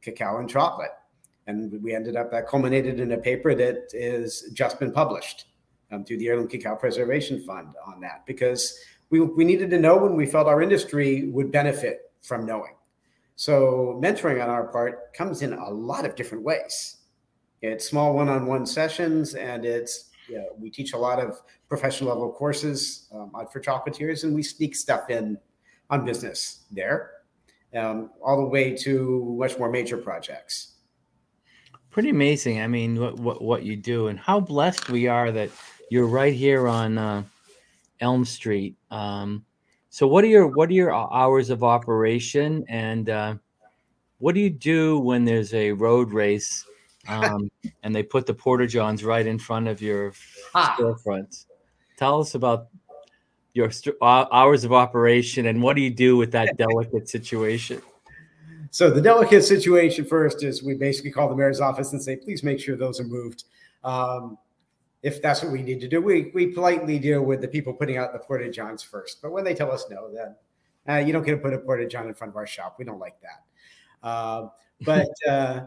cacao 0.00 0.38
and 0.38 0.48
chocolate. 0.48 0.92
And 1.46 1.82
we 1.82 1.94
ended 1.94 2.14
up 2.14 2.30
that 2.30 2.46
culminated 2.46 3.00
in 3.00 3.10
a 3.12 3.18
paper 3.18 3.54
that 3.56 3.88
is 3.92 4.50
just 4.52 4.78
been 4.78 4.92
published 4.92 5.46
um, 5.90 6.04
through 6.04 6.18
the 6.18 6.28
Heirloom 6.28 6.46
Cacao 6.46 6.76
Preservation 6.76 7.42
Fund 7.44 7.74
on 7.84 8.00
that 8.00 8.24
because 8.26 8.78
we, 9.10 9.20
we 9.20 9.44
needed 9.44 9.70
to 9.70 9.78
know 9.78 9.96
when 9.96 10.16
we 10.16 10.26
felt 10.26 10.46
our 10.46 10.62
industry 10.62 11.28
would 11.30 11.52
benefit 11.52 12.12
from 12.22 12.46
knowing. 12.46 12.74
So 13.36 14.00
mentoring 14.02 14.42
on 14.42 14.48
our 14.50 14.68
part 14.68 15.12
comes 15.14 15.42
in 15.42 15.52
a 15.52 15.70
lot 15.70 16.04
of 16.04 16.14
different 16.14 16.44
ways. 16.44 16.98
It's 17.62 17.88
small 17.88 18.14
one-on-one 18.14 18.66
sessions, 18.66 19.34
and 19.34 19.64
it's 19.64 20.10
you 20.28 20.36
know, 20.36 20.46
we 20.58 20.70
teach 20.70 20.92
a 20.92 20.96
lot 20.98 21.18
of 21.18 21.42
professional 21.68 22.10
level 22.10 22.32
courses 22.32 23.08
um, 23.12 23.32
for 23.52 23.60
chocolatiers, 23.60 24.24
and 24.24 24.34
we 24.34 24.42
sneak 24.42 24.74
stuff 24.74 25.10
in 25.10 25.36
on 25.90 26.04
business 26.04 26.64
there, 26.70 27.10
um, 27.74 28.10
all 28.24 28.36
the 28.36 28.48
way 28.48 28.76
to 28.76 29.34
much 29.38 29.58
more 29.58 29.70
major 29.70 29.96
projects. 29.96 30.76
Pretty 31.90 32.10
amazing. 32.10 32.60
I 32.60 32.68
mean, 32.68 33.00
what, 33.00 33.18
what 33.18 33.42
what 33.42 33.62
you 33.64 33.76
do, 33.76 34.06
and 34.06 34.18
how 34.18 34.38
blessed 34.38 34.88
we 34.88 35.08
are 35.08 35.32
that 35.32 35.50
you're 35.90 36.06
right 36.06 36.32
here 36.32 36.68
on 36.68 36.96
uh, 36.96 37.24
Elm 38.00 38.24
Street. 38.24 38.76
Um, 38.90 39.44
so, 39.88 40.06
what 40.06 40.24
are 40.24 40.28
your 40.28 40.46
what 40.46 40.68
are 40.70 40.74
your 40.74 40.94
hours 40.94 41.50
of 41.50 41.64
operation, 41.64 42.64
and 42.68 43.08
uh, 43.08 43.34
what 44.18 44.34
do 44.34 44.40
you 44.40 44.50
do 44.50 44.98
when 44.98 45.24
there's 45.24 45.52
a 45.52 45.72
road 45.72 46.12
race, 46.12 46.64
um, 47.08 47.50
and 47.82 47.94
they 47.94 48.02
put 48.02 48.26
the 48.26 48.34
porta 48.34 48.66
johns 48.66 49.04
right 49.04 49.26
in 49.26 49.38
front 49.38 49.68
of 49.68 49.82
your 49.82 50.12
ah. 50.54 50.76
storefront? 50.78 51.46
Tell 51.96 52.20
us 52.20 52.34
about 52.34 52.68
your 53.52 53.70
st- 53.70 53.96
hours 54.00 54.64
of 54.64 54.72
operation, 54.72 55.46
and 55.46 55.60
what 55.60 55.74
do 55.74 55.82
you 55.82 55.90
do 55.90 56.16
with 56.16 56.30
that 56.32 56.56
delicate 56.56 57.08
situation? 57.08 57.82
So, 58.70 58.90
the 58.90 59.00
delicate 59.00 59.42
situation 59.42 60.04
first 60.04 60.44
is 60.44 60.62
we 60.62 60.74
basically 60.74 61.10
call 61.10 61.28
the 61.28 61.34
mayor's 61.34 61.60
office 61.60 61.92
and 61.92 62.00
say, 62.00 62.14
please 62.14 62.44
make 62.44 62.60
sure 62.60 62.76
those 62.76 63.00
are 63.00 63.04
moved. 63.04 63.44
Um, 63.82 64.38
if 65.02 65.22
that's 65.22 65.42
what 65.42 65.52
we 65.52 65.62
need 65.62 65.80
to 65.80 65.88
do. 65.88 66.00
We 66.00 66.30
we 66.34 66.48
politely 66.48 66.98
deal 66.98 67.22
with 67.22 67.40
the 67.40 67.48
people 67.48 67.72
putting 67.72 67.96
out 67.96 68.12
the 68.12 68.18
porta 68.18 68.50
johns 68.50 68.82
first, 68.82 69.22
but 69.22 69.32
when 69.32 69.44
they 69.44 69.54
tell 69.54 69.70
us 69.70 69.86
no, 69.90 70.12
then 70.12 70.34
uh, 70.88 70.98
you 70.98 71.12
don't 71.12 71.24
get 71.24 71.32
to 71.32 71.38
put 71.38 71.52
a 71.52 71.58
porta 71.58 71.86
john 71.86 72.06
in 72.06 72.14
front 72.14 72.32
of 72.32 72.36
our 72.36 72.46
shop. 72.46 72.76
We 72.78 72.84
don't 72.84 72.98
like 72.98 73.16
that. 73.20 74.06
Uh, 74.06 74.48
but 74.82 75.08
uh, 75.28 75.66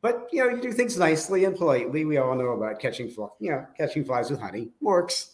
but 0.00 0.28
you 0.32 0.44
know 0.44 0.54
you 0.54 0.62
do 0.62 0.72
things 0.72 0.98
nicely 0.98 1.44
and 1.44 1.56
politely. 1.56 2.04
We 2.04 2.16
all 2.16 2.34
know 2.34 2.50
about 2.50 2.80
catching 2.80 3.10
fly, 3.10 3.28
you 3.38 3.50
know, 3.50 3.66
catching 3.76 4.04
flies 4.04 4.30
with 4.30 4.40
honey 4.40 4.70
works. 4.80 5.32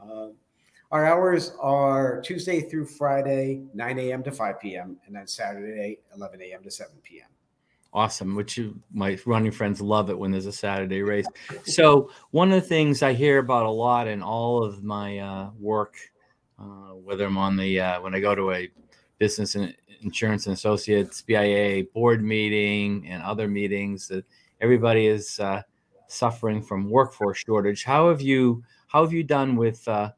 Uh, 0.00 0.28
our 0.90 1.04
hours 1.04 1.52
are 1.60 2.20
Tuesday 2.22 2.62
through 2.62 2.86
Friday, 2.86 3.62
9 3.74 3.98
a.m. 3.98 4.22
to 4.22 4.32
5 4.32 4.58
p.m., 4.58 4.96
and 5.06 5.14
then 5.14 5.26
Saturday, 5.26 5.98
11 6.16 6.40
a.m. 6.40 6.62
to 6.62 6.70
7 6.70 6.96
p.m 7.04 7.28
awesome 7.92 8.34
which 8.34 8.58
you, 8.58 8.78
my 8.92 9.18
running 9.24 9.50
friends 9.50 9.80
love 9.80 10.10
it 10.10 10.18
when 10.18 10.30
there's 10.30 10.46
a 10.46 10.52
saturday 10.52 11.02
race. 11.02 11.26
So 11.64 12.10
one 12.30 12.52
of 12.52 12.60
the 12.60 12.68
things 12.68 13.02
i 13.02 13.12
hear 13.12 13.38
about 13.38 13.66
a 13.66 13.70
lot 13.70 14.06
in 14.06 14.22
all 14.22 14.62
of 14.62 14.84
my 14.84 15.18
uh, 15.18 15.50
work 15.58 15.94
uh, 16.58 16.92
whether 16.94 17.24
i'm 17.24 17.38
on 17.38 17.56
the 17.56 17.80
uh, 17.80 18.00
when 18.00 18.14
i 18.14 18.20
go 18.20 18.34
to 18.34 18.52
a 18.52 18.68
business 19.18 19.54
and 19.54 19.74
insurance 20.02 20.46
and 20.46 20.54
associates 20.54 21.22
bia 21.22 21.84
board 21.94 22.22
meeting 22.22 23.06
and 23.08 23.22
other 23.22 23.48
meetings 23.48 24.08
that 24.08 24.24
everybody 24.60 25.06
is 25.06 25.40
uh, 25.40 25.62
suffering 26.08 26.62
from 26.62 26.90
workforce 26.90 27.38
shortage. 27.38 27.84
How 27.84 28.08
have 28.08 28.20
you 28.20 28.64
how 28.88 29.02
have 29.02 29.12
you 29.12 29.22
done 29.22 29.56
with 29.56 29.86
uh, 29.86 30.12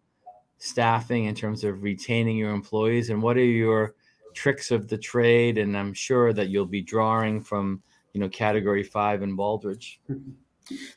staffing 0.58 1.24
in 1.24 1.34
terms 1.34 1.64
of 1.64 1.82
retaining 1.82 2.36
your 2.36 2.52
employees 2.52 3.10
and 3.10 3.20
what 3.20 3.36
are 3.36 3.44
your 3.44 3.94
tricks 4.34 4.70
of 4.70 4.88
the 4.88 4.98
trade, 4.98 5.58
and 5.58 5.76
I'm 5.76 5.94
sure 5.94 6.32
that 6.32 6.48
you'll 6.48 6.66
be 6.66 6.82
drawing 6.82 7.40
from 7.40 7.82
you 8.12 8.20
know 8.20 8.28
category 8.28 8.82
five 8.82 9.22
in 9.22 9.36
Baldrige. 9.36 9.98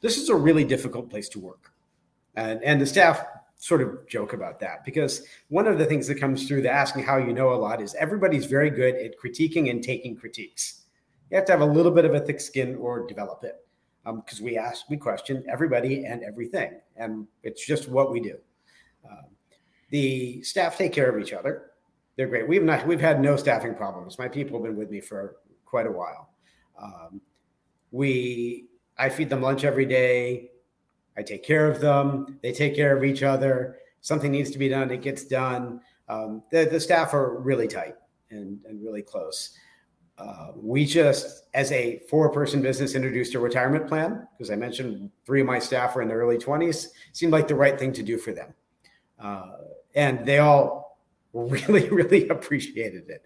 This 0.02 0.20
is 0.20 0.30
a 0.30 0.36
really 0.36 0.64
difficult 0.64 1.10
place 1.10 1.28
to 1.30 1.40
work, 1.40 1.72
and 2.36 2.64
and 2.64 2.80
the 2.80 2.86
staff 2.86 3.26
sort 3.58 3.82
of 3.82 4.08
joke 4.08 4.34
about 4.34 4.60
that 4.60 4.84
because 4.84 5.26
one 5.48 5.66
of 5.66 5.80
the 5.80 5.86
things 5.86 6.06
that 6.08 6.20
comes 6.20 6.48
through 6.48 6.62
the 6.62 6.70
asking 6.70 7.02
how 7.02 7.18
you 7.18 7.34
know 7.34 7.54
a 7.54 7.56
lot 7.56 7.82
is 7.82 7.96
everybody's 7.96 8.46
very 8.46 8.70
good 8.70 8.94
at 8.96 9.18
critiquing 9.18 9.72
and 9.72 9.82
taking 9.82 10.16
critiques. 10.16 10.84
You 11.32 11.38
have 11.38 11.46
to 11.46 11.54
have 11.54 11.62
a 11.62 11.66
little 11.66 11.92
bit 11.92 12.06
of 12.06 12.14
a 12.14 12.20
thick 12.20 12.40
skin 12.40 12.76
or 12.76 13.08
develop 13.08 13.44
it 13.46 13.66
because 14.04 14.40
um, 14.40 14.46
we 14.46 14.58
ask, 14.58 14.90
we 14.90 14.98
question 14.98 15.44
everybody 15.50 16.06
and 16.06 16.24
everything, 16.24 16.74
and 16.98 17.26
it's 17.42 17.66
just 17.66 17.88
what 17.88 18.12
we 18.12 18.20
do. 18.20 18.38
Um, 19.10 19.26
the 19.90 20.44
staff 20.44 20.78
take 20.78 20.92
care 20.92 21.10
of 21.10 21.20
each 21.22 21.34
other 21.34 21.72
they're 22.16 22.28
great. 22.28 22.48
We've 22.48 22.64
not 22.64 22.86
we've 22.86 23.02
had 23.02 23.22
no 23.22 23.36
staffing 23.36 23.76
problems. 23.76 24.20
My 24.20 24.28
people 24.28 24.58
have 24.58 24.66
been 24.66 24.78
with 24.78 24.90
me 24.90 25.02
for 25.02 25.38
quite 25.66 25.88
a 25.88 25.92
while. 25.92 26.30
Um, 26.82 27.22
we 27.92 28.68
I 28.98 29.10
feed 29.10 29.30
them 29.30 29.42
lunch 29.42 29.64
every 29.64 29.86
day. 29.86 30.52
I 31.18 31.24
take 31.24 31.44
care 31.44 31.70
of 31.70 31.80
them. 31.80 32.40
They 32.42 32.52
take 32.52 32.76
care 32.76 32.96
of 32.96 33.04
each 33.04 33.24
other. 33.24 33.78
Something 34.02 34.32
needs 34.32 34.52
to 34.52 34.60
be 34.60 34.70
done. 34.70 34.92
It 34.92 35.02
gets 35.02 35.26
done. 35.26 35.80
Um, 36.10 36.44
the, 36.52 36.66
the 36.66 36.80
staff 36.80 37.14
are 37.14 37.40
really 37.40 37.68
tight 37.68 37.96
and, 38.30 38.60
and 38.68 38.84
really 38.84 39.02
close. 39.02 39.58
Uh, 40.18 40.50
we 40.56 40.86
just, 40.86 41.46
as 41.54 41.72
a 41.72 42.00
four 42.10 42.30
person 42.30 42.62
business, 42.62 42.94
introduced 42.96 43.34
a 43.36 43.40
retirement 43.40 43.88
plan 43.88 44.28
because 44.38 44.52
I 44.52 44.56
mentioned 44.56 45.10
three 45.26 45.42
of 45.42 45.48
my 45.48 45.60
staff 45.60 45.96
are 45.96 46.02
in 46.02 46.08
their 46.08 46.20
early 46.20 46.38
20s. 46.38 46.88
Seemed 47.14 47.32
like 47.32 47.48
the 47.48 47.56
right 47.56 47.80
thing 47.80 47.94
to 47.94 48.04
do 48.04 48.18
for 48.18 48.32
them. 48.32 48.54
Uh, 49.20 49.52
and 49.96 50.26
they 50.26 50.40
all 50.40 50.93
really, 51.34 51.90
really 51.92 52.28
appreciated 52.30 53.10
it. 53.10 53.24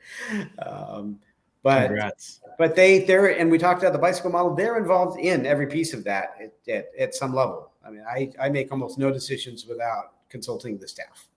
Um, 0.65 1.19
but 1.63 1.87
Congrats. 1.87 2.39
but 2.57 2.75
they 2.75 2.99
they're 2.99 3.37
and 3.37 3.51
we 3.51 3.57
talked 3.57 3.81
about 3.81 3.93
the 3.93 3.99
bicycle 3.99 4.31
model. 4.31 4.55
They're 4.55 4.77
involved 4.77 5.19
in 5.19 5.45
every 5.45 5.67
piece 5.67 5.93
of 5.93 6.03
that 6.05 6.35
at, 6.41 6.73
at, 6.73 6.87
at 6.97 7.15
some 7.15 7.33
level. 7.33 7.71
I 7.85 7.89
mean, 7.89 8.03
I, 8.09 8.31
I 8.39 8.49
make 8.49 8.71
almost 8.71 8.97
no 8.97 9.11
decisions 9.11 9.65
without 9.65 10.13
consulting 10.29 10.77
the 10.77 10.87
staff. 10.87 11.27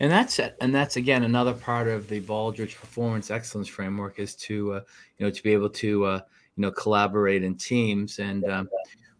And 0.00 0.10
that's 0.10 0.38
it. 0.38 0.56
and 0.60 0.74
that's 0.74 0.96
again 0.96 1.24
another 1.24 1.52
part 1.52 1.88
of 1.88 2.08
the 2.08 2.20
Baldrige 2.20 2.74
Performance 2.74 3.30
Excellence 3.30 3.68
Framework 3.68 4.18
is 4.18 4.34
to 4.36 4.74
uh, 4.74 4.80
you 5.18 5.26
know 5.26 5.30
to 5.30 5.42
be 5.42 5.52
able 5.52 5.70
to 5.70 6.04
uh, 6.04 6.20
you 6.56 6.62
know 6.62 6.70
collaborate 6.70 7.44
in 7.44 7.56
teams. 7.56 8.18
And 8.18 8.48
um, 8.48 8.68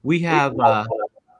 we 0.02 0.20
have 0.20 0.58
uh, 0.58 0.84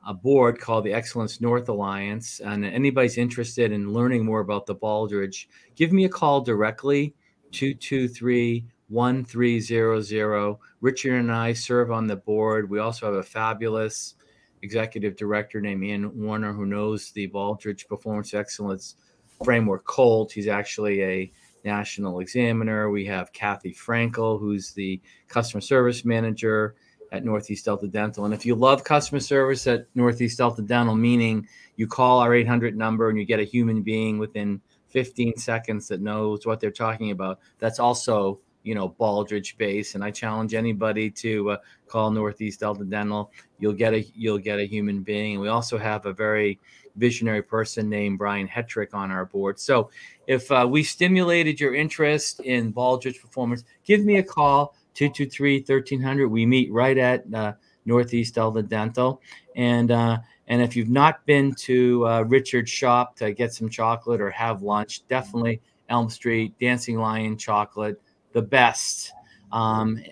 a 0.07 0.15
board 0.15 0.61
called 0.61 0.85
the 0.85 0.93
Excellence 0.93 1.41
North 1.41 1.69
Alliance. 1.69 2.41
And 2.41 2.65
anybody's 2.65 3.19
interested 3.19 3.73
in 3.73 3.93
learning 3.93 4.25
more 4.25 4.41
about 4.41 4.67
the 4.67 4.75
Baldrige, 4.75 5.47
give 5.77 5.93
me 5.93 6.05
a 6.05 6.09
call 6.09 6.41
directly 6.41 7.15
223 7.53 8.67
1300. 8.89 10.57
Richard 10.81 11.15
and 11.15 11.33
I 11.33 11.53
serve 11.53 11.91
on 11.91 12.07
the 12.07 12.17
board. 12.17 12.69
We 12.69 12.79
also 12.79 13.07
have 13.07 13.15
a 13.15 13.23
fabulous 13.23 14.15
executive 14.63 15.17
director 15.17 15.61
named 15.61 15.85
Ian 15.85 16.23
Warner 16.23 16.53
who 16.53 16.67
knows 16.67 17.11
the 17.13 17.29
Baldrige 17.29 17.87
Performance 17.87 18.35
Excellence 18.35 18.97
Framework 19.43 19.85
cold. 19.85 20.33
He's 20.33 20.49
actually 20.49 21.03
a 21.03 21.33
national 21.65 22.21
examiner. 22.21 22.91
We 22.91 23.07
have 23.07 23.33
Kathy 23.33 23.75
Frankel, 23.75 24.39
who's 24.39 24.73
the 24.73 25.01
customer 25.29 25.61
service 25.61 26.05
manager 26.05 26.75
at 27.13 27.25
Northeast 27.25 27.65
Delta 27.65 27.87
Dental. 27.87 28.25
And 28.25 28.35
if 28.35 28.45
you 28.45 28.55
love 28.55 28.85
customer 28.85 29.21
service 29.21 29.67
at 29.67 29.87
Northeast 29.95 30.39
Delta 30.39 30.63
Dental, 30.63 30.95
meaning 30.95 31.47
you 31.77 31.87
call 31.87 32.21
our 32.21 32.35
800 32.35 32.77
number 32.77 33.09
and 33.09 33.19
you 33.19 33.25
get 33.25 33.41
a 33.41 33.45
human 33.45 33.83
being 33.83 34.19
within 34.19 34.61
15 34.89 35.37
seconds 35.37 35.89
that 35.89 36.01
knows 36.01 36.47
what 36.47 36.61
they're 36.61 36.71
talking 36.71 37.11
about, 37.11 37.41
that's 37.59 37.79
also 37.79 38.41
you 38.65 38.75
know 38.75 38.89
Baldrige 38.89 39.57
base. 39.57 39.95
And 39.95 40.03
I 40.03 40.11
challenge 40.11 40.55
anybody 40.55 41.11
to 41.11 41.51
uh, 41.51 41.57
call 41.87 42.11
Northeast 42.11 42.61
Delta 42.61 42.85
Dental. 42.85 43.31
You'll 43.59 43.75
get 43.75 43.95
a 43.95 44.05
you'll 44.17 44.39
get 44.39 44.59
a 44.59 44.65
human 44.65 45.03
being. 45.03 45.39
We 45.39 45.49
also 45.49 45.79
have 45.79 46.07
a 46.07 46.13
very 46.13 46.59
visionary 46.97 47.43
person 47.43 47.89
named 47.89 48.19
Brian 48.19 48.49
Hetrick 48.49 48.95
on 48.95 49.11
our 49.11 49.27
board. 49.27 49.59
So 49.59 49.91
if 50.27 50.51
uh, 50.51 50.67
we 50.69 50.83
stimulated 50.83 51.61
your 51.61 51.75
interest 51.75 52.41
in 52.41 52.73
Baldrige 52.73 53.21
performance, 53.21 53.65
give 53.85 54.05
me 54.05 54.17
a 54.17 54.23
call. 54.23 54.75
223 54.95 55.59
1300. 55.61 56.29
We 56.29 56.47
meet 56.47 56.73
right 56.73 56.97
at 56.97 57.25
uh, 57.35 57.53
Northeast 57.85 58.35
Delta 58.35 58.63
Dental. 58.63 59.21
And 59.57 59.91
uh, 59.91 60.19
and 60.49 60.61
if 60.61 60.77
you've 60.77 60.91
not 60.91 61.25
been 61.27 61.55
to 61.55 62.07
uh, 62.07 62.23
Richard's 62.23 62.71
shop 62.71 63.17
to 63.17 63.33
get 63.33 63.53
some 63.53 63.69
chocolate 63.69 64.21
or 64.21 64.31
have 64.31 64.63
lunch, 64.63 65.07
definitely 65.09 65.61
Elm 65.89 66.11
Street, 66.11 66.55
Dancing 66.61 66.99
Lion 66.99 67.37
Chocolate, 67.37 68.01
the 68.33 68.43
best. 68.43 69.13
Um, 69.53 70.03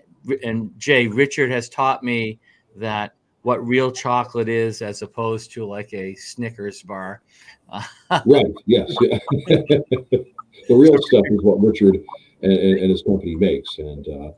and 0.43 0.71
Jay, 0.79 1.07
Richard 1.07 1.51
has 1.51 1.69
taught 1.69 2.03
me 2.03 2.39
that 2.77 3.15
what 3.43 3.67
real 3.67 3.91
chocolate 3.91 4.49
is 4.49 4.83
as 4.83 5.03
opposed 5.03 5.53
to 5.53 5.67
like 5.67 5.93
a 5.93 6.15
Snickers 6.15 6.83
bar. 6.83 7.23
right. 8.27 8.47
Yes. 8.67 8.95
the 9.01 10.25
real 10.71 10.97
stuff 11.03 11.25
is 11.31 11.43
what 11.43 11.61
Richard 11.61 11.97
and, 12.43 12.53
and, 12.53 12.91
his 12.91 13.03
company 13.03 13.35
makes. 13.35 13.79
And 13.79 14.07
uh, 14.09 14.31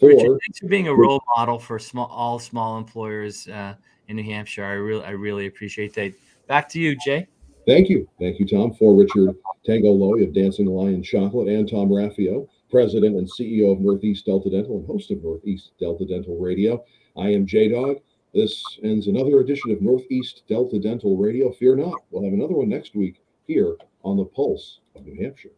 Richard, 0.00 0.38
thanks 0.46 0.58
for 0.60 0.66
being 0.68 0.88
a 0.88 0.94
role 0.94 1.22
model 1.36 1.58
for 1.58 1.78
small 1.78 2.06
all 2.06 2.38
small 2.38 2.78
employers 2.78 3.48
uh, 3.48 3.74
in 4.08 4.16
New 4.16 4.24
Hampshire. 4.24 4.64
I 4.64 4.72
really 4.72 5.04
I 5.04 5.10
really 5.10 5.46
appreciate 5.46 5.94
that. 5.94 6.14
Back 6.46 6.68
to 6.70 6.80
you, 6.80 6.96
Jay. 6.96 7.26
Thank 7.66 7.90
you. 7.90 8.08
Thank 8.18 8.38
you, 8.38 8.46
Tom. 8.46 8.72
For 8.74 8.94
Richard 8.94 9.36
Tango 9.66 9.92
Lowy 9.94 10.26
of 10.26 10.32
Dancing 10.32 10.66
Lion 10.66 11.02
Chocolate 11.02 11.48
and 11.48 11.68
Tom 11.68 11.88
Raffio, 11.88 12.48
President 12.70 13.16
and 13.16 13.28
CEO 13.30 13.72
of 13.72 13.80
Northeast 13.80 14.24
Delta 14.24 14.48
Dental 14.48 14.78
and 14.78 14.86
host 14.86 15.10
of 15.10 15.22
Northeast 15.22 15.72
Delta 15.78 16.06
Dental 16.06 16.38
Radio. 16.38 16.84
I 17.16 17.28
am 17.28 17.46
J 17.46 17.68
Dog. 17.68 17.98
This 18.34 18.62
ends 18.82 19.06
another 19.06 19.40
edition 19.40 19.70
of 19.70 19.82
Northeast 19.82 20.44
Delta 20.48 20.78
Dental 20.78 21.16
Radio. 21.16 21.50
Fear 21.52 21.76
not, 21.76 21.94
we'll 22.10 22.24
have 22.24 22.32
another 22.32 22.54
one 22.54 22.68
next 22.68 22.94
week 22.94 23.22
here 23.46 23.76
on 24.04 24.16
the 24.16 24.24
Pulse 24.24 24.80
of 24.94 25.04
New 25.04 25.22
Hampshire. 25.22 25.50